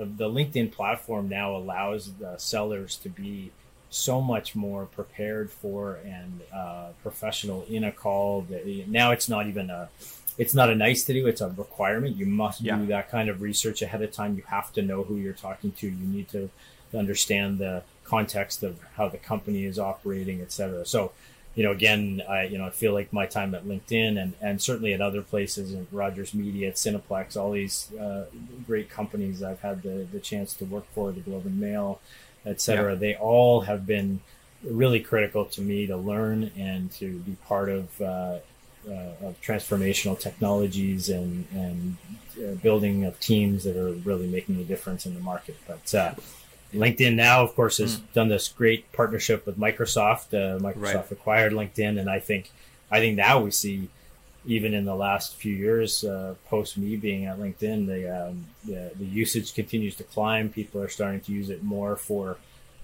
[0.00, 3.50] uh, the LinkedIn platform now allows the sellers to be
[3.90, 8.42] so much more prepared for and uh, professional in a call.
[8.42, 9.88] That, now it's not even a
[10.38, 12.16] it's not a nice to do; it's a requirement.
[12.16, 12.76] You must yeah.
[12.76, 14.36] do that kind of research ahead of time.
[14.36, 15.86] You have to know who you're talking to.
[15.86, 16.48] You need to
[16.94, 17.82] understand the
[18.14, 20.84] context of how the company is operating, et cetera.
[20.94, 21.00] So,
[21.56, 22.00] you know, again,
[22.36, 25.22] I you know I feel like my time at LinkedIn and and certainly at other
[25.32, 28.24] places in Rogers Media, at Cineplex, all these uh,
[28.68, 31.88] great companies I've had the the chance to work for, the Globe and Mail,
[32.52, 32.92] et cetera.
[32.92, 33.04] Yeah.
[33.04, 34.20] They all have been
[34.82, 36.38] really critical to me to learn
[36.70, 37.84] and to be part of.
[38.00, 38.38] Uh,
[38.88, 41.96] uh, of transformational technologies and and
[42.38, 45.56] uh, building of teams that are really making a difference in the market.
[45.70, 46.14] But uh,
[46.72, 48.12] LinkedIn now, of course, has mm.
[48.12, 50.32] done this great partnership with Microsoft.
[50.32, 51.12] Uh, Microsoft right.
[51.12, 52.50] acquired LinkedIn, and I think,
[52.90, 53.88] I think now we see,
[54.46, 58.90] even in the last few years, uh, post me being at LinkedIn, the, um, the,
[58.96, 60.48] the usage continues to climb.
[60.48, 62.38] People are starting to use it more for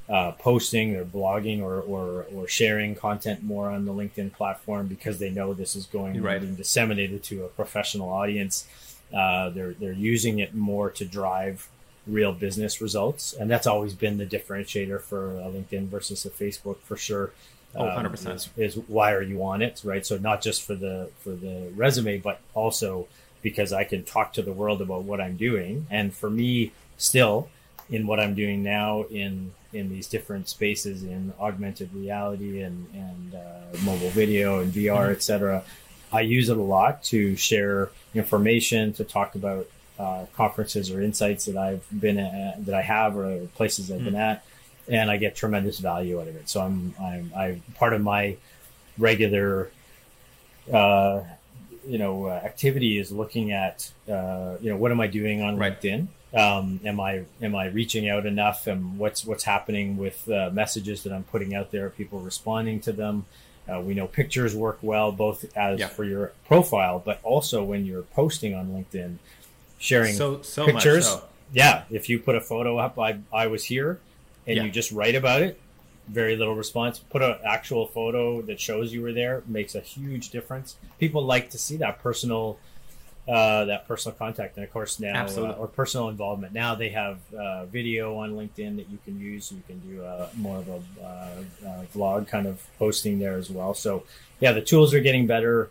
[0.09, 5.18] uh, posting or blogging or, or or sharing content more on the LinkedIn platform because
[5.18, 6.40] they know this is going right.
[6.40, 8.66] being disseminated to a professional audience.
[9.12, 11.68] Uh, they're they're using it more to drive
[12.09, 13.33] real business results.
[13.33, 17.33] And that's always been the differentiator for a LinkedIn versus a Facebook for sure.
[17.75, 18.27] Oh, 100%.
[18.27, 20.05] Um, is, is, why are you on it, right?
[20.05, 23.07] So not just for the for the resume, but also
[23.42, 25.87] because I can talk to the world about what I'm doing.
[25.90, 27.49] And for me, still
[27.90, 33.35] in what I'm doing now in in these different spaces in augmented reality and and
[33.35, 35.12] uh, mobile video and VR, mm-hmm.
[35.12, 35.62] etc.
[36.11, 39.68] I use it a lot to share information, to talk about
[39.99, 44.05] uh, conferences or insights that I've been at, that I have or places I've mm.
[44.05, 44.21] been hmm.
[44.21, 44.45] at,
[44.87, 46.49] and I get tremendous value out of it.
[46.49, 48.37] So I'm I'm I part of my
[48.97, 49.71] regular
[50.73, 51.23] uh,
[51.87, 55.57] you know uh, activity is looking at uh, you know what am I doing on
[55.57, 55.81] right.
[55.81, 56.09] LinkedIn.
[56.35, 58.67] Um, am I am I reaching out enough?
[58.67, 61.91] And what's what's happening with uh, messages that I'm putting out there?
[61.91, 63.25] People responding to them.
[63.69, 65.89] Uh, we know pictures work well, both as yeah.
[65.89, 69.19] for your profile, but also when you're posting on LinkedIn
[69.79, 71.07] sharing so, so pictures.
[71.07, 71.25] So.
[71.53, 74.01] Yeah, if you put a photo up, I I was here,
[74.47, 74.64] and yeah.
[74.64, 75.59] you just write about it.
[76.07, 76.99] Very little response.
[76.99, 80.77] Put an actual photo that shows you were there makes a huge difference.
[80.99, 82.59] People like to see that personal,
[83.27, 86.53] uh, that personal contact, and of course now uh, or personal involvement.
[86.53, 89.53] Now they have uh, video on LinkedIn that you can use.
[89.53, 93.51] You can do a, more of a uh, uh, vlog kind of posting there as
[93.51, 93.75] well.
[93.75, 94.05] So
[94.41, 95.71] yeah, the tools are getting better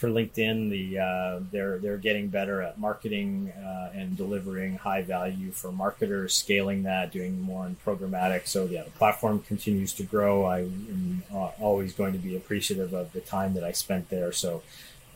[0.00, 5.50] for LinkedIn, the uh, they're they're getting better at marketing uh, and delivering high value
[5.50, 8.46] for marketers, scaling that, doing more in programmatic.
[8.46, 10.46] So yeah, the platform continues to grow.
[10.46, 14.32] I am uh, always going to be appreciative of the time that I spent there.
[14.32, 14.62] So,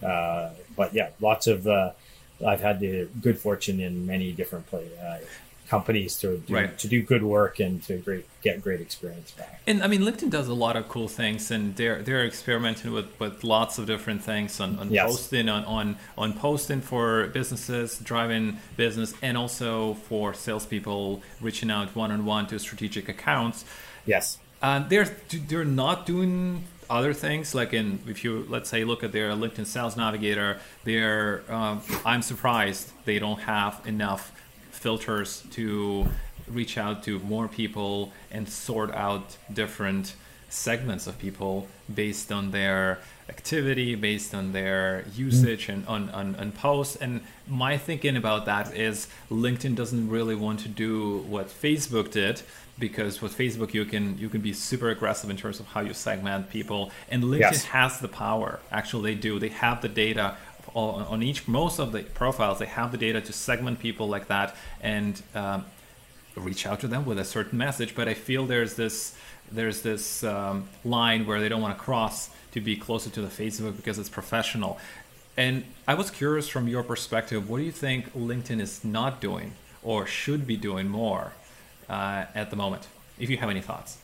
[0.03, 1.66] uh, but yeah, lots of.
[1.66, 1.92] Uh,
[2.44, 5.18] I've had the good fortune in many different play, uh,
[5.68, 6.79] companies to do, right.
[6.79, 9.61] to do good work and to great get great experience back.
[9.66, 13.18] And I mean, LinkedIn does a lot of cool things, and they're they're experimenting with,
[13.18, 15.07] with lots of different things on, on yes.
[15.11, 21.94] posting on, on on posting for businesses, driving business, and also for salespeople reaching out
[21.96, 23.64] one on one to strategic accounts.
[24.07, 25.16] Yes, and they're
[25.48, 29.64] they're not doing other things like in if you let's say look at their linkedin
[29.64, 34.34] sales navigator they're um, i'm surprised they don't have enough
[34.85, 36.07] filters to
[36.59, 39.27] reach out to more people and sort out
[39.61, 40.14] different
[40.51, 41.66] segments of people
[42.03, 46.97] based on their activity based on their usage and on, on, on posts.
[46.97, 52.42] And my thinking about that is linkedin doesn't really want to do what facebook did
[52.79, 55.94] because with facebook you can you can be super aggressive in terms of how you
[55.94, 56.90] segment people.
[57.11, 57.64] And linkedin yes.
[57.64, 58.61] has the power.
[58.70, 59.38] Actually they do.
[59.38, 60.37] They have the data
[60.74, 64.56] on each most of the profiles they have the data to segment people like that
[64.80, 65.64] and um,
[66.37, 67.94] reach out to them with a certain message.
[67.94, 69.16] But i feel there's this
[69.52, 73.28] there's this um, line where they don't want to cross to be closer to the
[73.28, 74.78] facebook because it's professional.
[75.37, 79.52] And i was curious from your perspective what do you think linkedin is not doing
[79.82, 81.32] or should be doing more
[81.88, 82.88] uh, at the moment?
[83.18, 83.98] If you have any thoughts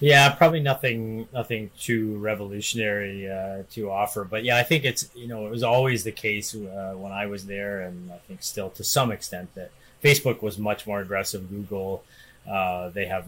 [0.00, 4.24] yeah, probably nothing, nothing too revolutionary uh, to offer.
[4.24, 7.26] But yeah, I think it's you know it was always the case uh, when I
[7.26, 9.70] was there, and I think still to some extent that
[10.02, 11.50] Facebook was much more aggressive.
[11.50, 12.04] Google,
[12.48, 13.26] uh, they have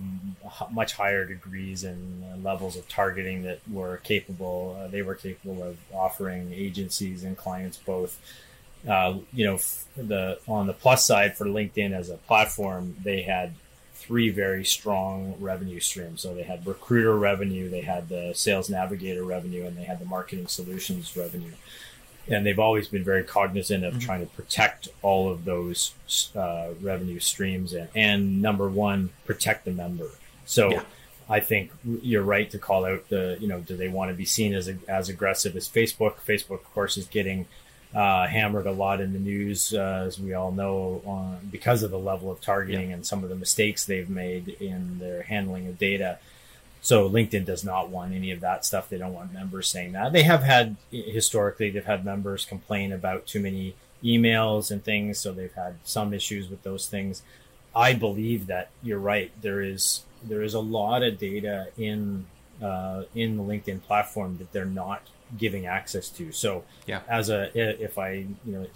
[0.71, 4.79] much higher degrees and levels of targeting that were capable.
[4.81, 8.19] Uh, they were capable of offering agencies and clients both.
[8.89, 9.59] Uh, you know,
[9.97, 13.55] the on the plus side for LinkedIn as a platform, they had
[14.11, 16.21] three very strong revenue streams.
[16.21, 20.05] So they had recruiter revenue, they had the sales navigator revenue, and they had the
[20.05, 21.53] marketing solutions revenue.
[22.27, 24.03] And they've always been very cognizant of mm-hmm.
[24.03, 25.95] trying to protect all of those
[26.35, 30.09] uh, revenue streams and, and, number one, protect the member.
[30.45, 30.83] So yeah.
[31.29, 34.25] I think you're right to call out the, you know, do they want to be
[34.25, 36.17] seen as, as aggressive as Facebook?
[36.27, 37.47] Facebook, of course, is getting
[37.95, 41.91] uh, hammered a lot in the news, uh, as we all know, on, because of
[41.91, 42.97] the level of targeting yeah.
[42.97, 46.19] and some of the mistakes they've made in their handling of data.
[46.83, 48.89] So LinkedIn does not want any of that stuff.
[48.89, 50.13] They don't want members saying that.
[50.13, 55.33] They have had historically, they've had members complain about too many emails and things, so
[55.33, 57.23] they've had some issues with those things.
[57.75, 59.31] I believe that you're right.
[59.43, 62.27] There is there is a lot of data in
[62.63, 65.03] uh, in the LinkedIn platform that they're not
[65.39, 66.33] giving access to.
[66.33, 68.67] So yeah, as a if I you know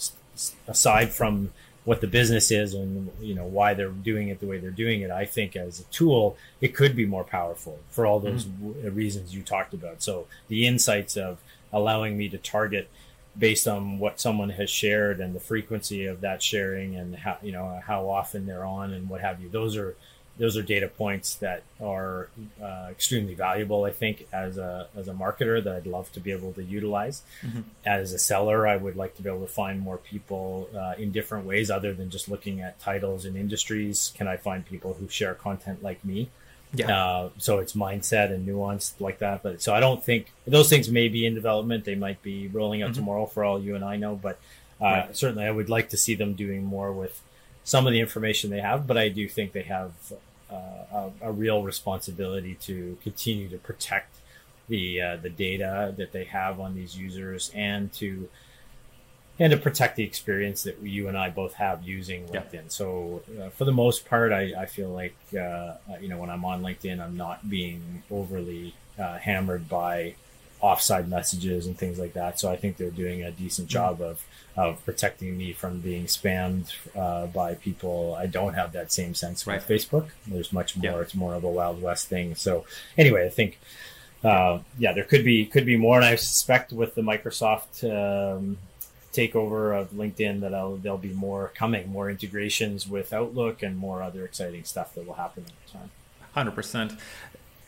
[0.67, 1.53] aside from
[1.85, 5.03] what the business is and you know why they're doing it the way they're doing
[5.03, 8.73] it i think as a tool it could be more powerful for all those mm-hmm.
[8.73, 11.39] w- reasons you talked about so the insights of
[11.73, 12.89] allowing me to target
[13.37, 17.53] based on what someone has shared and the frequency of that sharing and how you
[17.53, 19.97] know how often they're on and what have you those are
[20.37, 22.29] those are data points that are
[22.63, 23.85] uh, extremely valuable.
[23.85, 27.23] I think as a as a marketer that I'd love to be able to utilize.
[27.43, 27.61] Mm-hmm.
[27.87, 31.13] As a seller, I would like to be able to find more people uh, in
[31.13, 34.13] different ways other than just looking at titles and industries.
[34.17, 36.31] Can I find people who share content like me?
[36.73, 36.99] Yeah.
[36.99, 39.45] Uh, so it's mindset and nuance like that.
[39.45, 41.85] But so I don't think those things may be in development.
[41.85, 43.01] They might be rolling out mm-hmm.
[43.01, 44.17] tomorrow for all you and I know.
[44.17, 44.41] But
[44.81, 45.17] uh, right.
[45.17, 47.23] certainly, I would like to see them doing more with
[47.65, 49.93] some of the information they have, but I do think they have
[50.51, 54.17] a, a, real responsibility to continue to protect
[54.69, 58.29] the uh, the data that they have on these users and to
[59.39, 62.53] and to protect the experience that you and I both have using LinkedIn.
[62.53, 62.61] Yeah.
[62.69, 66.45] So uh, for the most part, I, I feel like uh, you know when I'm
[66.45, 70.15] on LinkedIn, I'm not being overly uh, hammered by
[70.61, 72.39] offside messages and things like that.
[72.41, 73.73] So I think they're doing a decent mm-hmm.
[73.73, 74.25] job of
[74.57, 78.15] of protecting me from being spammed uh, by people.
[78.19, 79.57] I don't have that same sense right.
[79.57, 80.09] with Facebook.
[80.27, 80.93] There's much more.
[80.93, 81.01] Yeah.
[81.01, 82.35] It's more of a wild west thing.
[82.35, 82.65] So
[82.97, 83.59] anyway, I think
[84.23, 87.85] uh, yeah, there could be could be more, and I suspect with the Microsoft.
[87.85, 88.59] Um,
[89.15, 94.03] takeover of LinkedIn that I'll, there'll be more coming, more integrations with Outlook and more
[94.03, 95.91] other exciting stuff that will happen the time.
[96.33, 96.95] Hundred percent.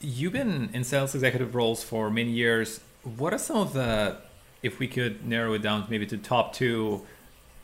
[0.01, 2.80] You've been in sales executive roles for many years.
[3.16, 4.16] What are some of the
[4.67, 7.07] if we could narrow it down maybe to top two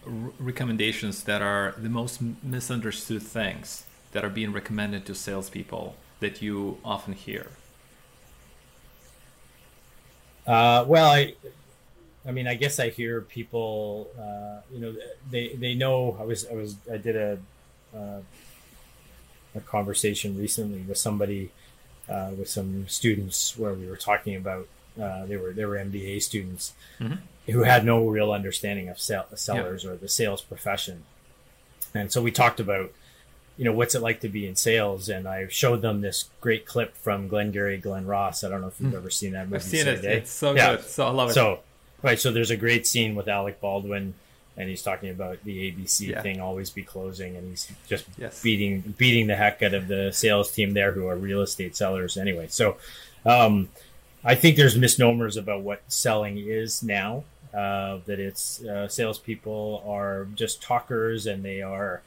[0.04, 6.78] recommendations that are the most misunderstood things that are being recommended to salespeople that you
[6.84, 7.48] often hear?
[10.46, 11.34] Uh, well, I,
[12.26, 14.94] I mean, I guess I hear people, uh, you know,
[15.30, 16.16] they they know.
[16.18, 17.38] I was I was I did a
[17.96, 18.20] uh,
[19.54, 21.50] a conversation recently with somebody
[22.08, 24.66] uh, with some students where we were talking about
[25.00, 27.14] uh, they were they were MBA students mm-hmm.
[27.50, 29.90] who had no real understanding of sell- sellers yeah.
[29.90, 31.04] or the sales profession,
[31.94, 32.92] and so we talked about
[33.56, 36.66] you know what's it like to be in sales, and I showed them this great
[36.66, 38.44] clip from Glengarry Glen Ross.
[38.44, 38.96] I don't know if you've mm.
[38.96, 39.56] ever seen that movie.
[39.56, 40.04] I've seen it.
[40.04, 40.76] It's so yeah.
[40.76, 40.84] good.
[40.84, 41.34] So I love it.
[41.34, 41.60] So
[42.02, 44.14] right, so there's a great scene with Alec Baldwin
[44.56, 46.22] and he's talking about the ABC yeah.
[46.22, 48.42] thing always be closing, and he's just yes.
[48.42, 52.16] beating beating the heck out of the sales team there, who are real estate sellers
[52.16, 52.46] anyway.
[52.48, 52.76] So,
[53.24, 53.70] um,
[54.24, 57.24] I think there's misnomers about what selling is now.
[57.52, 62.00] Uh, that it's uh, salespeople are just talkers and they are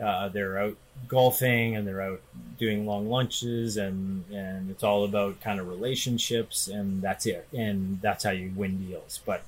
[0.00, 0.76] uh, they're out
[1.08, 2.20] golfing and they're out
[2.56, 8.00] doing long lunches and and it's all about kind of relationships and that's it and
[8.00, 9.18] that's how you win deals.
[9.26, 9.42] But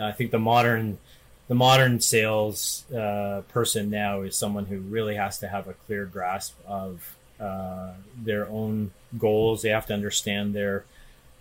[0.00, 0.98] I think the modern
[1.46, 6.06] the modern sales uh, person now is someone who really has to have a clear
[6.06, 9.62] grasp of uh, their own goals.
[9.62, 10.84] They have to understand their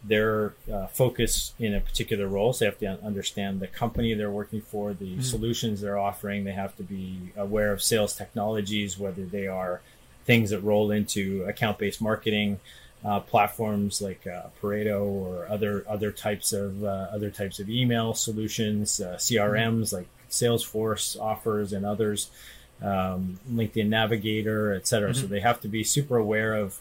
[0.04, 2.54] their uh, focus in a particular role.
[2.54, 5.24] So they have to understand the company they're working for, the mm.
[5.24, 6.44] solutions they're offering.
[6.44, 9.82] They have to be aware of sales technologies, whether they are
[10.26, 12.60] things that roll into account based marketing.
[13.04, 18.14] Uh, platforms like uh, Pareto or other other types of uh, other types of email
[18.14, 19.94] solutions, uh, CRMs mm.
[19.94, 22.30] like Salesforce offers and others,
[22.80, 25.10] um, LinkedIn Navigator, et cetera.
[25.12, 25.22] Mm-hmm.
[25.22, 26.80] So they have to be super aware of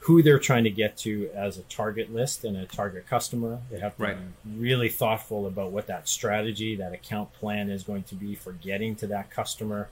[0.00, 3.58] who they're trying to get to as a target list and a target customer.
[3.70, 4.16] They have to right.
[4.44, 8.52] be really thoughtful about what that strategy, that account plan is going to be for
[8.52, 9.88] getting to that customer.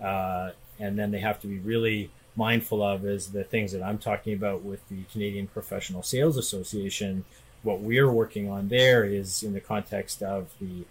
[0.00, 3.98] Uh, and then they have to be really mindful of is the things that I'm
[3.98, 7.24] talking about with the Canadian Professional Sales Association.
[7.62, 10.84] What we're working on there is in the context of the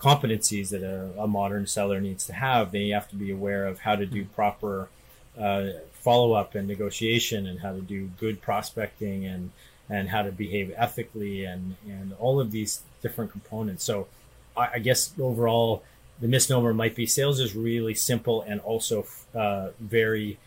[0.00, 2.72] competencies that a, a modern seller needs to have.
[2.72, 4.88] They have to be aware of how to do proper
[5.38, 5.68] uh,
[6.06, 9.50] follow up and negotiation and how to do good prospecting and
[9.90, 13.82] and how to behave ethically and and all of these different components.
[13.82, 14.06] So
[14.56, 15.82] I, I guess overall
[16.20, 19.04] the misnomer might be sales is really simple and also
[19.34, 20.38] uh, very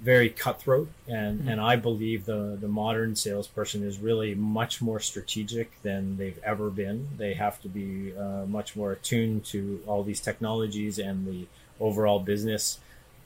[0.00, 1.48] very cutthroat and mm-hmm.
[1.48, 6.70] and I believe the the modern salesperson is really much more strategic than they've ever
[6.70, 7.08] been.
[7.16, 11.40] They have to be uh, much more attuned to all these technologies and the
[11.80, 12.78] overall business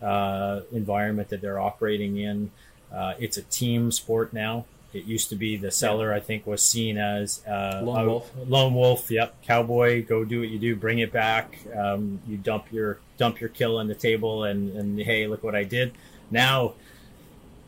[0.02, 2.50] uh, environment that they're operating in.
[2.92, 4.64] Uh, it's a team sport now.
[4.92, 8.30] It used to be the seller, I think, was seen as uh, lone wolf.
[8.46, 9.34] Lone wolf, yep.
[9.42, 11.58] Cowboy, go do what you do, bring it back.
[11.74, 15.54] Um, you dump your dump your kill on the table, and and hey, look what
[15.54, 15.92] I did.
[16.30, 16.74] Now,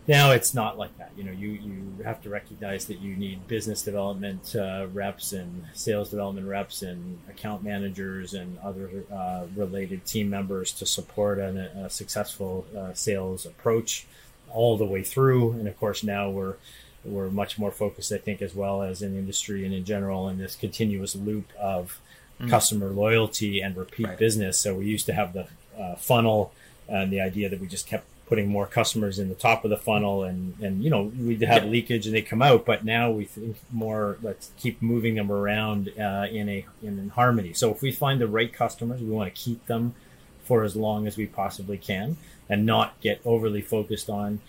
[0.07, 1.12] now it's not like that.
[1.16, 5.64] You know, you, you have to recognize that you need business development uh, reps and
[5.72, 11.57] sales development reps and account managers and other uh, related team members to support an,
[11.57, 14.07] a successful uh, sales approach
[14.52, 15.52] all the way through.
[15.52, 16.57] And of course, now we're
[17.05, 20.38] we're much more focused, I think, as well as in industry and in general, in
[20.38, 22.00] this continuous loop of
[22.40, 22.48] mm.
[22.48, 24.18] customer loyalty and repeat right.
[24.18, 24.59] business.
[24.59, 25.46] So we used to have the
[25.78, 26.52] uh, funnel
[26.88, 29.77] and the idea that we just kept putting more customers in the top of the
[29.77, 31.70] funnel and and you know we'd have yeah.
[31.70, 35.91] leakage and they come out but now we think more let's keep moving them around
[35.99, 39.33] uh, in a in, in harmony so if we find the right customers we want
[39.33, 39.95] to keep them
[40.43, 42.16] for as long as we possibly can
[42.49, 44.41] and not get overly focused on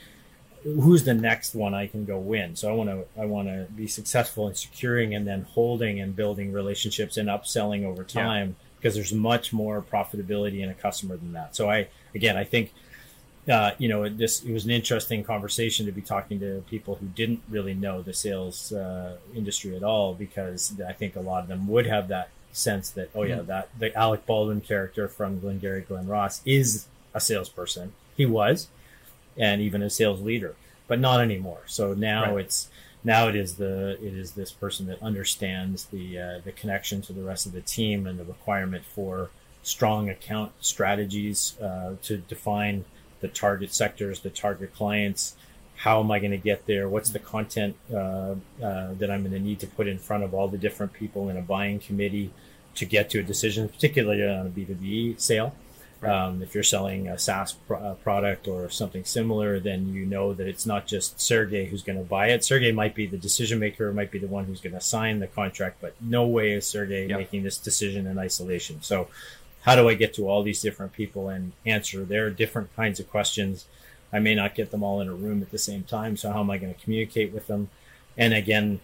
[0.65, 2.55] who's the next one I can go win.
[2.55, 6.15] So I want to I want to be successful in securing and then holding and
[6.15, 8.65] building relationships and upselling over time yeah.
[8.79, 11.55] because there's much more profitability in a customer than that.
[11.55, 12.73] So I again I think
[13.49, 16.95] uh, you know, it, this it was an interesting conversation to be talking to people
[16.95, 21.43] who didn't really know the sales uh, industry at all, because I think a lot
[21.43, 23.47] of them would have that sense that oh yeah, mm-hmm.
[23.47, 27.93] that the Alec Baldwin character from Glengarry Glen Ross is a salesperson.
[28.17, 28.67] He was,
[29.37, 30.55] and even a sales leader,
[30.87, 31.61] but not anymore.
[31.67, 32.45] So now right.
[32.45, 32.69] it's
[33.03, 37.13] now it is the it is this person that understands the uh, the connection to
[37.13, 39.29] the rest of the team and the requirement for
[39.61, 42.85] strong account strategies uh, to define
[43.25, 45.35] the target sectors, the target clients.
[45.77, 46.87] How am I going to get there?
[46.87, 48.35] What's the content uh, uh,
[48.93, 51.37] that I'm going to need to put in front of all the different people in
[51.37, 52.31] a buying committee
[52.75, 55.55] to get to a decision, particularly on a B2B sale?
[56.01, 56.11] Right.
[56.11, 60.33] Um, if you're selling a SaaS pro- uh, product or something similar, then you know
[60.33, 62.43] that it's not just Sergey who's going to buy it.
[62.43, 65.27] Sergey might be the decision maker, might be the one who's going to sign the
[65.27, 67.17] contract, but no way is Sergey yep.
[67.17, 68.81] making this decision in isolation.
[68.81, 69.07] So
[69.65, 73.09] how do I get to all these different people and answer their different kinds of
[73.09, 73.65] questions?
[74.13, 76.17] I may not get them all in a room at the same time.
[76.17, 77.69] So how am I going to communicate with them?
[78.15, 78.79] And again,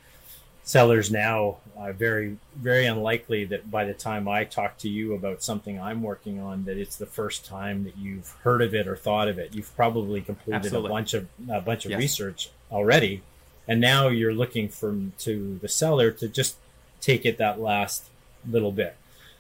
[0.64, 5.44] sellers now are very, very unlikely that by the time I talk to you about
[5.44, 8.96] something I'm working on, that it's the first time that you've heard of it or
[8.96, 9.54] thought of it.
[9.54, 10.90] You've probably completed Absolutely.
[10.90, 12.00] a bunch of a bunch of yes.
[12.00, 13.22] research already,
[13.68, 16.56] and now you're looking for to the seller to just
[17.00, 18.06] take it that last
[18.50, 18.96] little bit.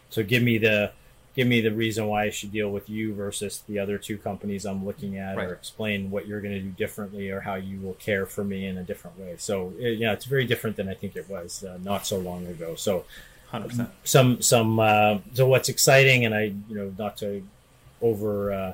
[0.09, 0.91] So give me the
[1.35, 4.65] give me the reason why I should deal with you versus the other two companies
[4.65, 5.47] I'm looking at, right.
[5.47, 8.65] or explain what you're going to do differently, or how you will care for me
[8.65, 9.35] in a different way.
[9.37, 12.47] So it, yeah, it's very different than I think it was uh, not so long
[12.47, 12.75] ago.
[12.75, 13.05] So,
[13.53, 13.89] 100%.
[14.03, 17.43] some some uh, so what's exciting, and I you know not to
[18.01, 18.73] over uh,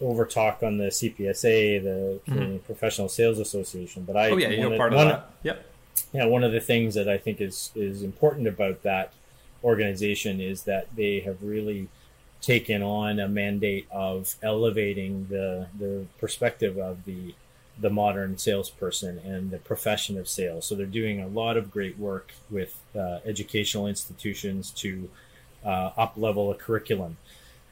[0.00, 2.56] over talk on the CPSA, the mm-hmm.
[2.58, 5.30] Professional Sales Association, but I oh yeah, you're part of that.
[5.42, 5.66] Yep.
[6.14, 9.12] Yeah, one of the things that I think is is important about that
[9.62, 11.88] organization is that they have really
[12.40, 17.34] taken on a mandate of elevating the the perspective of the
[17.78, 20.66] the modern salesperson and the profession of sales.
[20.66, 25.08] So they're doing a lot of great work with uh, educational institutions to
[25.64, 27.16] uh, up level a curriculum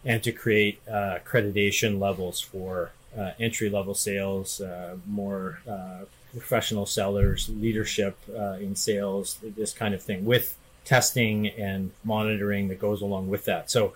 [0.05, 6.87] and to create uh, accreditation levels for uh, entry level sales, uh, more uh, professional
[6.87, 8.17] sellers, leadership
[8.61, 13.71] in sales, this kind of thing with testing and monitoring that goes along with that.
[13.71, 13.95] So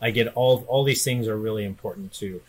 [0.00, 2.40] I get all all these things are really important to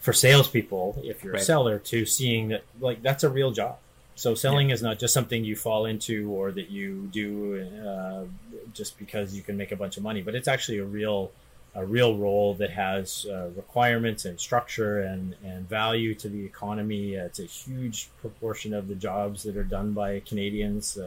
[0.00, 1.42] for salespeople if you're right.
[1.42, 3.76] a seller to seeing that like that's a real job.
[4.14, 4.74] So selling yeah.
[4.74, 8.24] is not just something you fall into or that you do uh,
[8.74, 11.32] just because you can make a bunch of money, but it's actually a real
[11.74, 17.16] a real role that has uh, requirements and structure and, and value to the economy.
[17.16, 20.98] Uh, it's a huge proportion of the jobs that are done by Canadians.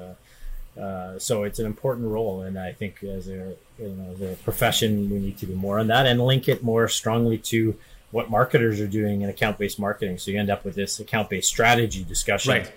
[0.79, 5.09] Uh, so it's an important role, and I think as a you know the profession,
[5.09, 7.77] we need to do more on that and link it more strongly to
[8.11, 10.17] what marketers are doing in account-based marketing.
[10.17, 12.53] So you end up with this account-based strategy discussion.
[12.53, 12.71] Right.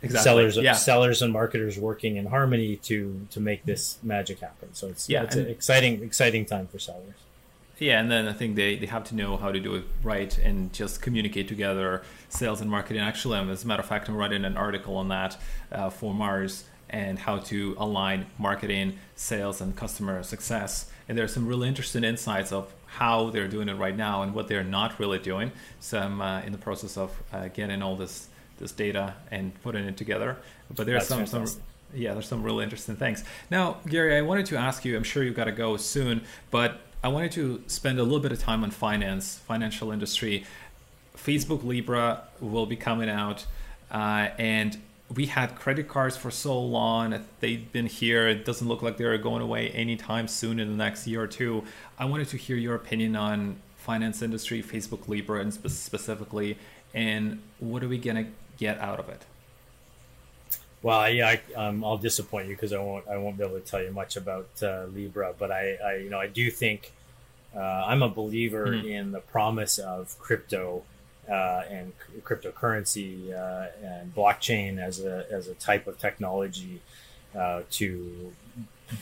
[0.00, 0.22] Exactly.
[0.22, 0.72] Sellers, yeah.
[0.74, 4.72] sellers, and marketers working in harmony to to make this magic happen.
[4.74, 7.14] So it's yeah, it's an exciting exciting time for sellers.
[7.78, 10.36] Yeah, and then I think they, they have to know how to do it right
[10.38, 13.02] and just communicate together, sales and marketing.
[13.02, 15.36] Actually, as a matter of fact, I'm writing an article on that
[15.70, 20.90] uh, for Mars and how to align marketing, sales, and customer success.
[21.08, 24.48] And there's some really interesting insights of how they're doing it right now and what
[24.48, 25.52] they're not really doing.
[25.80, 28.28] So I'm uh, in the process of uh, getting all this
[28.58, 30.36] this data and putting it together.
[30.74, 31.46] But there's some some
[31.94, 33.24] yeah, there's some really interesting things.
[33.50, 34.96] Now, Gary, I wanted to ask you.
[34.96, 38.32] I'm sure you've got to go soon, but I wanted to spend a little bit
[38.32, 40.44] of time on finance, financial industry.
[41.16, 43.46] Facebook Libra will be coming out,
[43.90, 44.78] uh, and
[45.14, 49.16] we had credit cards for so long they've been here it doesn't look like they're
[49.18, 51.64] going away anytime soon in the next year or two
[51.98, 56.58] i wanted to hear your opinion on finance industry facebook libra and spe- specifically
[56.94, 58.26] and what are we gonna
[58.58, 59.24] get out of it?
[60.82, 63.08] Well, yeah, I, um, I'll disappoint you because I won't.
[63.08, 66.10] I won't be able to tell you much about uh, Libra, but I, I, you
[66.10, 66.92] know, I do think
[67.54, 68.86] uh, I'm a believer mm-hmm.
[68.86, 70.84] in the promise of crypto
[71.28, 76.80] uh, and c- cryptocurrency uh, and blockchain as a as a type of technology
[77.36, 78.32] uh, to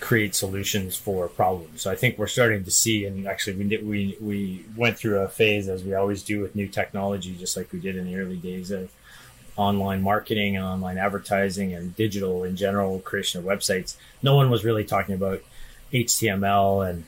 [0.01, 1.83] create solutions for problems.
[1.83, 5.29] So I think we're starting to see, and actually, we we we went through a
[5.29, 8.37] phase as we always do with new technology, just like we did in the early
[8.37, 8.91] days of
[9.57, 14.65] online marketing and online advertising and digital in general creation of websites no one was
[14.65, 15.41] really talking about
[15.93, 17.05] html and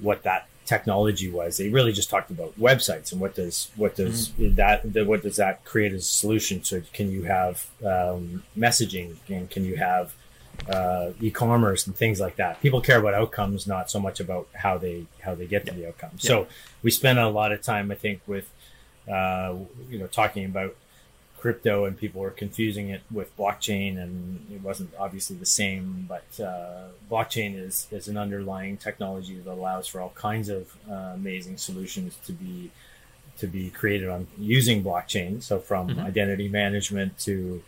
[0.00, 4.28] what that technology was they really just talked about websites and what does what does
[4.30, 4.54] mm-hmm.
[4.54, 9.50] that what does that create as a solution so can you have um, messaging and
[9.50, 10.14] can you have
[10.68, 14.78] uh, e-commerce and things like that people care about outcomes not so much about how
[14.78, 16.28] they how they get to the outcome yeah.
[16.28, 16.46] so
[16.82, 18.48] we spent a lot of time i think with
[19.10, 19.54] uh,
[19.90, 20.76] you know talking about
[21.42, 26.40] crypto and people were confusing it with blockchain and it wasn't obviously the same but
[26.40, 31.56] uh, blockchain is, is an underlying technology that allows for all kinds of uh, amazing
[31.56, 32.70] solutions to be
[33.36, 36.06] to be created on using blockchain so from mm-hmm.
[36.06, 37.60] identity management to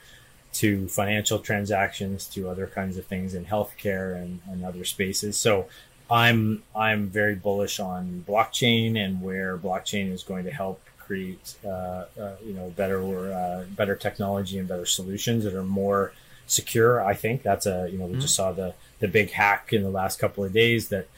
[0.52, 5.66] to financial transactions to other kinds of things in healthcare and, and other spaces so
[6.08, 12.04] I'm I'm very bullish on blockchain and where blockchain is going to help create uh,
[12.20, 13.00] uh, you know better
[13.32, 16.12] uh, better technology and better solutions that are more
[16.46, 17.04] secure.
[17.04, 18.20] I think that's a you know we mm-hmm.
[18.20, 21.08] just saw the the big hack in the last couple of days that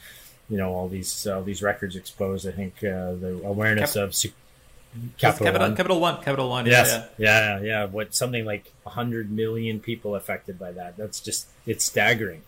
[0.49, 2.47] you know all these all these records exposed.
[2.47, 4.33] I think uh, the awareness Cap- of se-
[5.17, 5.75] Capital, Capital, One.
[5.75, 6.65] Capital One, Capital One.
[6.65, 7.85] Yes, yeah, yeah, yeah.
[7.85, 10.97] What something like hundred million people affected by that?
[10.97, 12.43] That's just it's staggering.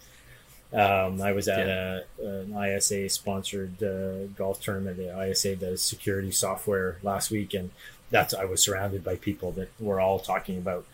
[0.72, 2.02] Um, I was at yeah.
[2.22, 4.98] a, an ISA sponsored uh, golf tournament.
[4.98, 7.72] The ISA does security software last week, and
[8.12, 10.86] that's I was surrounded by people that were all talking about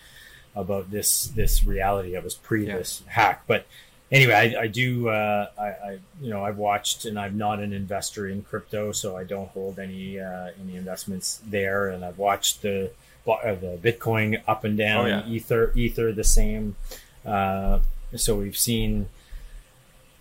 [0.56, 2.16] about this this reality.
[2.16, 2.78] I was pre yeah.
[2.78, 3.66] this hack, but
[4.12, 5.10] anyway, I, I do.
[5.10, 9.18] Uh, I, I, you know I've watched, and I'm not an investor in crypto, so
[9.18, 11.90] I don't hold any uh, any investments there.
[11.90, 12.92] And I've watched the
[13.28, 15.28] uh, the Bitcoin up and down, oh, yeah.
[15.28, 16.76] Ether Ether the same.
[17.26, 17.80] Uh,
[18.16, 19.10] so we've seen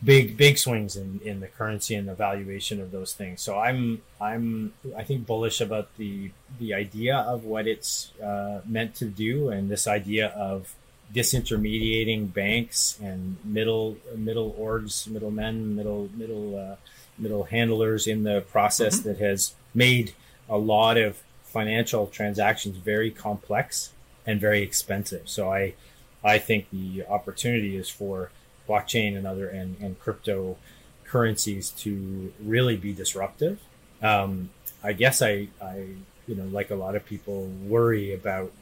[0.04, 3.40] big big swings in, in the currency and the valuation of those things.
[3.40, 8.94] So I'm I'm I think bullish about the the idea of what it's uh, meant
[8.96, 10.74] to do and this idea of
[11.12, 16.76] disintermediating banks and middle middle orgs, middlemen, middle middle uh,
[17.18, 19.08] middle handlers in the process mm-hmm.
[19.08, 20.12] that has made
[20.48, 23.92] a lot of financial transactions very complex
[24.26, 25.28] and very expensive.
[25.28, 25.74] So I
[26.22, 28.30] I think the opportunity is for
[28.68, 30.56] blockchain and other and, and crypto
[31.04, 33.60] currencies to really be disruptive.
[34.02, 34.50] Um,
[34.82, 35.86] I guess I, I,
[36.26, 38.52] you know, like a lot of people, worry about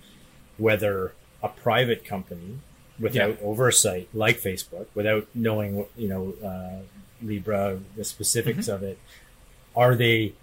[0.59, 2.59] whether a private company
[2.99, 3.47] without yeah.
[3.47, 6.83] oversight, like Facebook, without knowing what you know, uh,
[7.25, 8.75] Libra, the specifics mm-hmm.
[8.75, 8.99] of it,
[9.75, 10.35] are they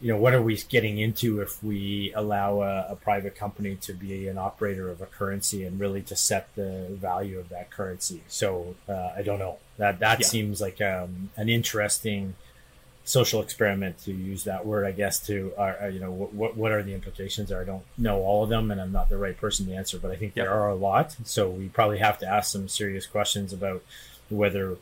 [0.00, 3.94] you know, what are we getting into if we allow a, a, private company to
[3.94, 8.22] be an operator of a currency and really to set the value of that currency?
[8.28, 9.56] So uh, I don't know.
[9.78, 10.26] That that yeah.
[10.26, 12.34] seems like um, an interesting
[13.04, 15.18] social experiment to use that word, I guess.
[15.26, 17.50] To uh, you know, what what are the implications?
[17.50, 20.10] I don't know all of them, and I'm not the right person to answer, but
[20.10, 20.44] I think yeah.
[20.44, 21.16] there are a lot.
[21.24, 23.82] So we probably have to ask some serious questions about
[24.28, 24.76] whether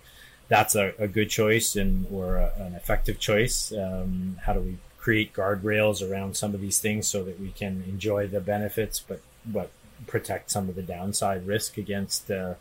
[0.49, 3.73] that's a, a good choice and or a, an effective choice.
[3.73, 7.85] Um, how do we create guardrails around some of these things so that we can
[7.87, 9.71] enjoy the benefits, but but
[10.07, 12.55] protect some of the downside risk against uh,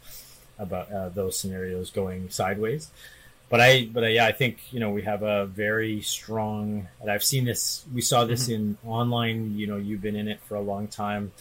[0.60, 2.92] about uh, those scenarios going sideways.
[3.50, 7.10] But I, but I, yeah, I think you know we have a very strong, and
[7.10, 7.86] I've seen this.
[7.94, 8.54] We saw this mm-hmm.
[8.54, 9.58] in online.
[9.58, 11.32] You know, you've been in it for a long time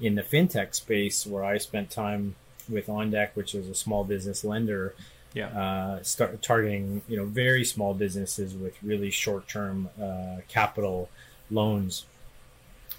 [0.00, 2.36] in the fintech space, where I spent time
[2.68, 4.94] with OnDeck, which is a small business lender
[5.34, 5.46] yeah.
[5.46, 11.08] Uh, start targeting you know very small businesses with really short term uh, capital
[11.50, 12.04] loans.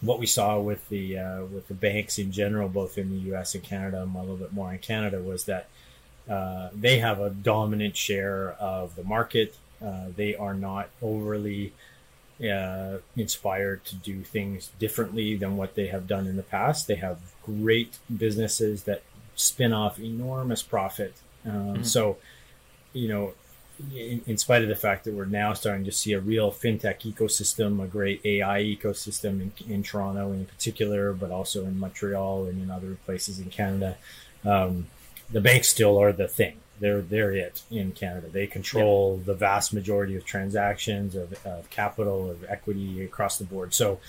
[0.01, 3.55] What we saw with the uh, with the banks in general, both in the U.S.
[3.55, 5.69] and Canada, and a little bit more in Canada, was that
[6.29, 9.55] uh, they have a dominant share of the market.
[9.83, 11.73] Uh, they are not overly
[12.41, 16.87] uh, inspired to do things differently than what they have done in the past.
[16.87, 19.03] They have great businesses that
[19.35, 21.13] spin off enormous profit
[21.45, 21.83] um, mm-hmm.
[21.83, 22.17] So,
[22.93, 23.33] you know,
[23.93, 27.01] in, in, spite of the fact that we're now starting to see a real fintech
[27.01, 32.61] ecosystem, a great AI ecosystem in, in Toronto in particular, but also in Montreal and
[32.61, 33.97] in other places in Canada,
[34.45, 34.87] um,
[35.31, 36.57] the banks still are the thing.
[36.79, 38.27] They're they're it in Canada.
[38.27, 43.73] They control the vast majority of transactions of, of, capital of equity across the board.
[43.73, 43.99] So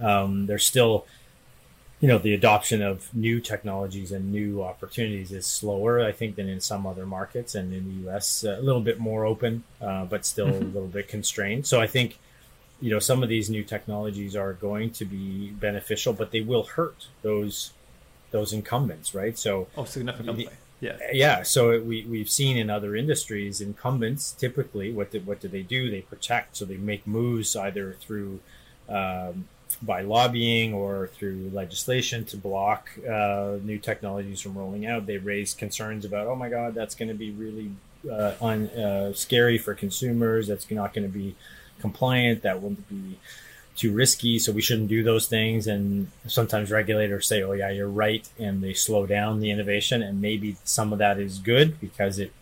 [0.00, 1.06] um, there's still
[2.00, 6.48] you know the adoption of new technologies and new opportunities is slower, I think, than
[6.48, 8.44] in some other markets, and in the U.S.
[8.44, 10.64] Uh, a little bit more open, uh, but still mm-hmm.
[10.64, 11.66] a little bit constrained.
[11.66, 12.18] So I think
[12.80, 16.64] you know some of these new technologies are going to be beneficial, but they will
[16.64, 17.72] hurt those
[18.30, 19.38] those incumbents, right?
[19.38, 20.48] So oh, significantly.
[20.80, 20.98] Yeah.
[21.12, 21.42] Yeah.
[21.44, 25.90] So we, we've seen in other industries, incumbents typically, what do, what do they do?
[25.90, 26.56] They protect.
[26.56, 28.40] So they make moves either through
[28.88, 29.48] um,
[29.82, 35.06] by lobbying or through legislation to block uh, new technologies from rolling out.
[35.06, 37.70] They raise concerns about, oh my God, that's going to be really
[38.10, 40.48] uh, un, uh, scary for consumers.
[40.48, 41.34] That's not going to be
[41.80, 42.42] compliant.
[42.42, 43.18] That wouldn't be
[43.76, 45.66] too risky, so we shouldn't do those things.
[45.66, 50.02] And sometimes regulators say, "Oh yeah, you're right," and they slow down the innovation.
[50.02, 52.32] And maybe some of that is good because it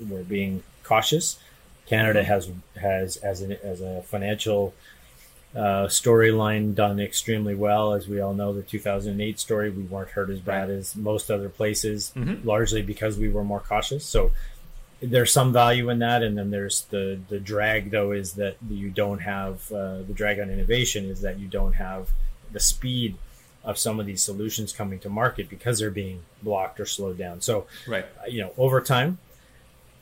[0.00, 1.38] we're being cautious.
[1.86, 4.74] Canada has has as as a financial
[5.54, 7.92] uh, storyline done extremely well.
[7.92, 10.78] As we all know, the 2008 story, we weren't hurt as bad right.
[10.78, 12.46] as most other places, mm-hmm.
[12.46, 14.04] largely because we were more cautious.
[14.04, 14.32] So
[15.02, 18.88] there's some value in that, and then there's the the drag though is that you
[18.88, 22.10] don't have uh, the drag on innovation is that you don't have
[22.52, 23.16] the speed
[23.64, 27.40] of some of these solutions coming to market because they're being blocked or slowed down.
[27.40, 29.18] So, right, you know, over time,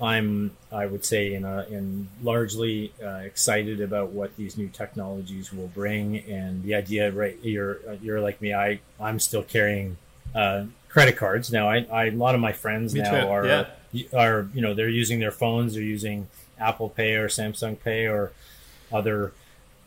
[0.01, 5.53] I'm I would say in a, in largely uh, excited about what these new technologies
[5.53, 7.11] will bring, and the idea.
[7.13, 8.55] Right, you're you're like me.
[8.55, 9.97] I I'm still carrying
[10.35, 11.69] uh, credit cards now.
[11.69, 13.29] I, I a lot of my friends me now too.
[13.29, 13.47] are.
[13.47, 13.67] Yeah
[14.15, 16.29] are you know they're using their phones, they're using
[16.59, 18.33] Apple Pay or Samsung Pay or
[18.93, 19.33] other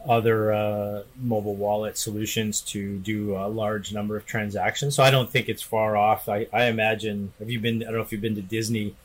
[0.06, 4.96] other uh, mobile wallet solutions to do a large number of transactions.
[4.96, 6.28] So I don't think it's far off.
[6.28, 7.32] I, I imagine.
[7.40, 7.82] Have you been?
[7.82, 8.96] I don't know if you've been to Disney,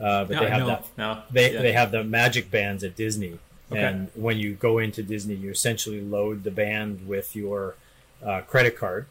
[0.00, 0.86] uh, but no, they have no, that.
[0.96, 1.22] No.
[1.30, 1.62] They yeah.
[1.62, 3.38] they have the magic bands at Disney,
[3.70, 3.82] okay.
[3.82, 7.76] and when you go into Disney, you essentially load the band with your
[8.24, 9.06] uh, credit card.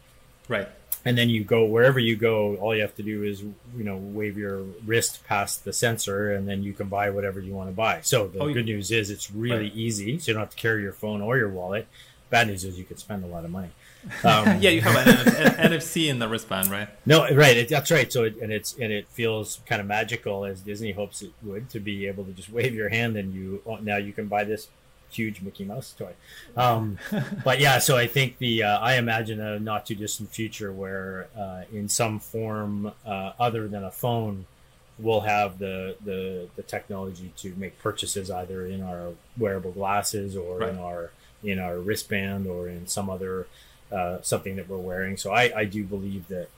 [0.47, 0.69] Right
[1.07, 3.95] and then you go wherever you go all you have to do is you know
[3.95, 7.75] wave your wrist past the sensor and then you can buy whatever you want to
[7.75, 9.75] buy so the oh, good news is it's really right.
[9.75, 11.87] easy so you don't have to carry your phone or your wallet
[12.29, 13.69] bad news is you could spend a lot of money
[14.23, 18.11] um, yeah you have an nfc in the wristband right no right it, that's right
[18.11, 21.69] so it, and it's and it feels kind of magical as disney hopes it would
[21.69, 24.43] to be able to just wave your hand and you oh, now you can buy
[24.43, 24.67] this
[25.09, 26.13] huge Mickey Mouse toy.
[26.55, 26.97] Um,
[27.43, 31.27] but yeah, so I think the uh, I imagine a not too distant future where
[31.37, 34.45] uh, in some form uh, other than a phone,
[34.99, 40.59] we'll have the, the the technology to make purchases either in our wearable glasses or
[40.59, 40.69] right.
[40.69, 41.11] in our
[41.43, 43.47] in our wristband or in some other
[43.91, 45.17] uh, something that we're wearing.
[45.17, 46.49] So I, I do believe that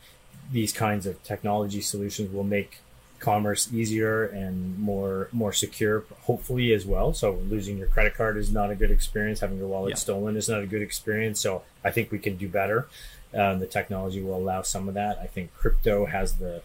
[0.52, 2.80] these kinds of technology solutions will make
[3.20, 7.14] commerce easier and more more secure hopefully as well.
[7.14, 9.42] So losing your credit card is not a good experience.
[9.42, 9.96] Having your wallet yeah.
[9.96, 11.40] stolen is not a good experience.
[11.40, 12.88] So i think we can do better.
[13.34, 15.20] Um, the technology will allow some of that.
[15.20, 16.62] I think crypto has the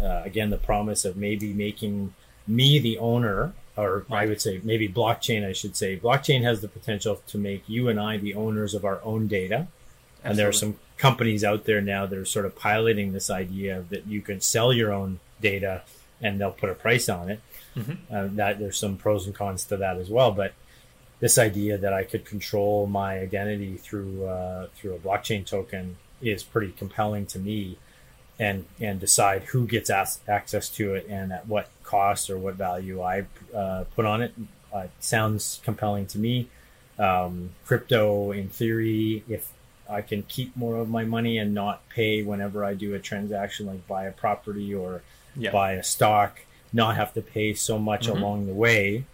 [0.00, 2.14] uh, again the promise of maybe making
[2.46, 5.98] me the owner or i would say maybe blockchain i should say.
[5.98, 9.68] Blockchain has the potential to make you and i the owners of our own data
[10.22, 10.30] Absolutely.
[10.30, 13.84] and there are some companies out there now that are sort of piloting this idea
[13.90, 15.82] that you can sell your own data
[16.20, 17.40] and they'll put a price on it.
[17.76, 18.14] Mm-hmm.
[18.14, 20.54] Uh, that there's some pros and cons to that as well, but
[21.20, 26.42] this idea that I could control my identity through uh, through a blockchain token is
[26.42, 27.78] pretty compelling to me,
[28.40, 32.54] and and decide who gets as- access to it and at what cost or what
[32.54, 34.34] value I uh, put on it.
[34.72, 36.48] Uh, sounds compelling to me.
[36.98, 39.52] Um, crypto, in theory, if
[39.90, 43.66] I can keep more of my money and not pay whenever I do a transaction,
[43.66, 45.02] like buy a property or
[45.36, 45.50] yeah.
[45.50, 46.40] buy a stock,
[46.72, 48.22] not have to pay so much mm-hmm.
[48.22, 49.04] along the way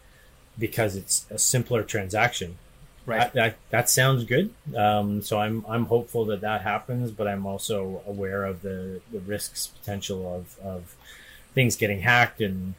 [0.59, 2.59] because it's a simpler transaction.
[3.07, 3.21] Right.
[3.21, 4.53] That, that, that sounds good.
[4.77, 9.21] Um, so I'm I'm hopeful that that happens, but I'm also aware of the, the
[9.21, 10.97] risks potential of, of
[11.55, 12.75] things getting hacked and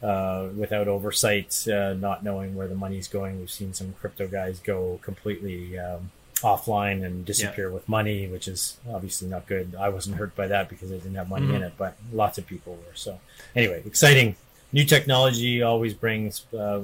[0.00, 3.40] uh, without oversight, uh, not knowing where the money's going.
[3.40, 6.10] We've seen some crypto guys go completely um,
[6.42, 7.74] offline and disappear yeah.
[7.74, 9.74] with money, which is obviously not good.
[9.78, 11.56] I wasn't hurt by that because I didn't have money mm-hmm.
[11.56, 12.94] in it, but lots of people were.
[12.94, 13.20] So
[13.54, 14.36] anyway, exciting.
[14.72, 16.80] New technology always brings uh,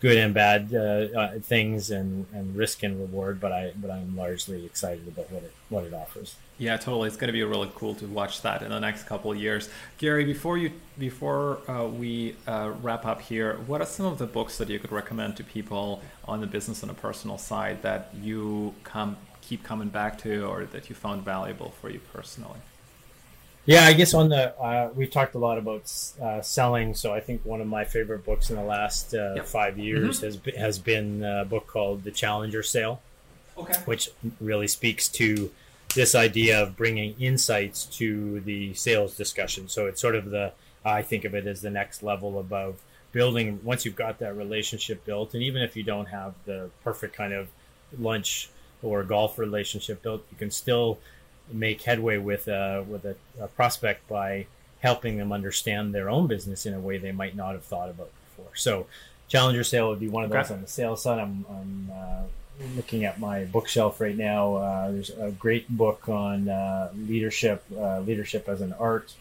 [0.00, 4.16] good and bad uh, uh, things and, and risk and reward, but I but I'm
[4.16, 6.36] largely excited about what it what it offers.
[6.58, 7.08] Yeah, totally.
[7.08, 9.70] It's going to be really cool to watch that in the next couple of years.
[9.98, 14.26] Gary, before you before uh, we uh, wrap up here, what are some of the
[14.26, 18.10] books that you could recommend to people on the business and a personal side that
[18.20, 22.58] you come keep coming back to, or that you found valuable for you personally?
[23.66, 26.94] Yeah, I guess on the uh, we've talked a lot about uh, selling.
[26.94, 29.46] So I think one of my favorite books in the last uh, yep.
[29.46, 30.26] five years mm-hmm.
[30.26, 33.00] has been, has been a book called The Challenger Sale,
[33.58, 33.74] okay.
[33.84, 35.50] which really speaks to
[35.94, 39.68] this idea of bringing insights to the sales discussion.
[39.68, 40.52] So it's sort of the
[40.84, 42.80] I think of it as the next level above
[43.12, 43.60] building.
[43.62, 47.32] Once you've got that relationship built, and even if you don't have the perfect kind
[47.32, 47.48] of
[47.98, 48.48] lunch
[48.82, 50.98] or golf relationship built, you can still
[51.52, 54.46] make headway with a, with a, a prospect by
[54.80, 58.10] helping them understand their own business in a way they might not have thought about
[58.28, 58.54] before.
[58.54, 58.86] So,
[59.30, 60.54] Challenger sale would be one of those okay.
[60.54, 61.20] on the sales side.
[61.20, 62.22] I'm, I'm uh,
[62.74, 64.56] looking at my bookshelf right now.
[64.56, 69.14] Uh, there's a great book on uh, leadership, uh, leadership as an art.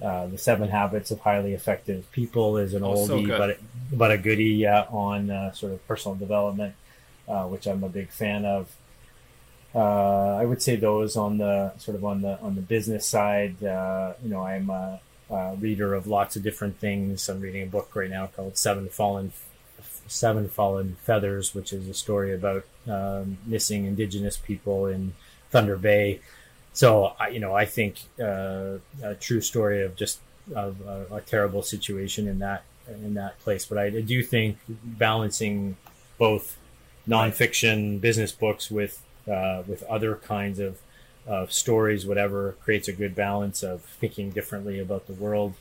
[0.00, 3.58] Uh, the Seven Habits of Highly Effective People is an oh, oldie, so but
[3.92, 6.74] but a goodie on uh, sort of personal development,
[7.26, 8.74] which I'm a big fan of.
[9.78, 13.56] I would say those on the sort of on the on the business side.
[13.60, 15.00] you know, I'm a,
[15.30, 17.28] a reader of lots of different things.
[17.28, 19.32] I'm reading a book right now called Seven Fallen
[20.10, 25.12] Seven Fallen Feathers, which is a story about um, missing Indigenous people in
[25.50, 26.20] Thunder Bay.
[26.72, 30.18] So, I, you know, I think uh, a true story of just
[30.54, 33.64] of a, a, terrible situation in that in that place.
[33.64, 35.76] But I do think balancing
[36.18, 36.58] both
[37.08, 40.78] nonfiction business books with uh, with other kinds of
[41.26, 45.54] of stories, whatever, creates a good balance of thinking differently about the world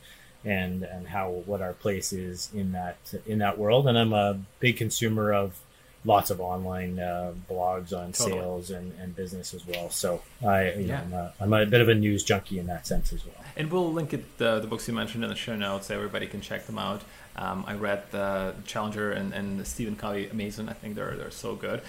[0.46, 3.88] and and how what our place is in that in that world.
[3.88, 5.60] And I'm a big consumer of
[6.06, 8.40] lots of online uh, blogs on totally.
[8.40, 9.90] sales and, and business as well.
[9.90, 11.04] So I you yeah.
[11.10, 13.36] know, I'm, a, I'm a bit of a news junkie in that sense as well.
[13.58, 15.88] And we'll link it the, the books you mentioned in the show notes.
[15.88, 17.02] So everybody can check them out.
[17.36, 20.70] Um, I read the Challenger and, and Stephen Covey, amazing.
[20.70, 21.82] I think they're they're so good.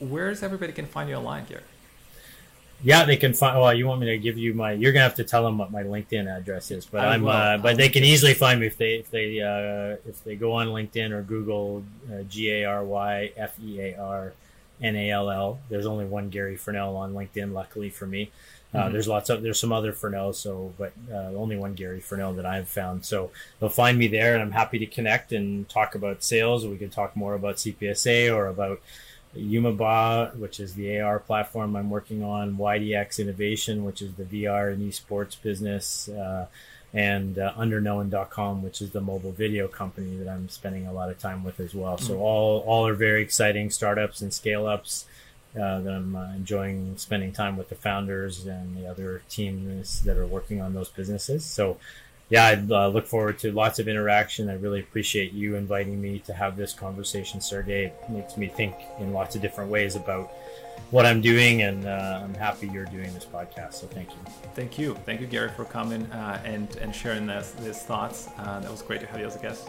[0.00, 1.62] Where's everybody can find you online here?
[2.82, 3.60] Yeah, they can find.
[3.60, 4.72] Well, you want me to give you my?
[4.72, 7.58] You're gonna have to tell them what my LinkedIn address is, but I am uh,
[7.58, 10.68] but they can easily find me if they if they uh, if they go on
[10.68, 14.32] LinkedIn or Google uh, G A R Y F E A R
[14.80, 15.58] N A L L.
[15.68, 18.30] There's only one Gary Fearnall on LinkedIn, luckily for me.
[18.72, 18.92] Uh, mm-hmm.
[18.92, 22.46] There's lots of there's some other Fearnall, so but uh, only one Gary Fearnall that
[22.46, 23.04] I've found.
[23.04, 26.66] So they'll find me there, and I'm happy to connect and talk about sales.
[26.66, 28.80] We can talk more about CPSA or about
[29.36, 34.72] Yumabaw, which is the AR platform I'm working on, YDX Innovation, which is the VR
[34.72, 36.46] and esports business, uh,
[36.92, 41.18] and uh, Underknown.com, which is the mobile video company that I'm spending a lot of
[41.20, 41.96] time with as well.
[41.96, 42.22] So mm-hmm.
[42.22, 45.06] all all are very exciting startups and scale ups.
[45.52, 50.16] Uh, that I'm uh, enjoying spending time with the founders and the other teams that
[50.16, 51.44] are working on those businesses.
[51.44, 51.76] So
[52.30, 54.48] yeah, I uh, look forward to lots of interaction.
[54.48, 57.86] I really appreciate you inviting me to have this conversation, Sergey.
[57.86, 60.32] It makes me think in lots of different ways about
[60.90, 63.74] what I'm doing, and uh, I'm happy you're doing this podcast.
[63.74, 64.18] So thank you.
[64.54, 68.28] Thank you, thank you, Gary, for coming uh, and and sharing this, these thoughts.
[68.38, 69.68] Uh, that was great to have you as a guest.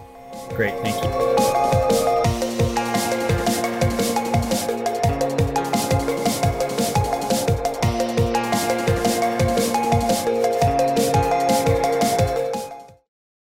[0.55, 0.95] Great, thank
[2.45, 2.50] you.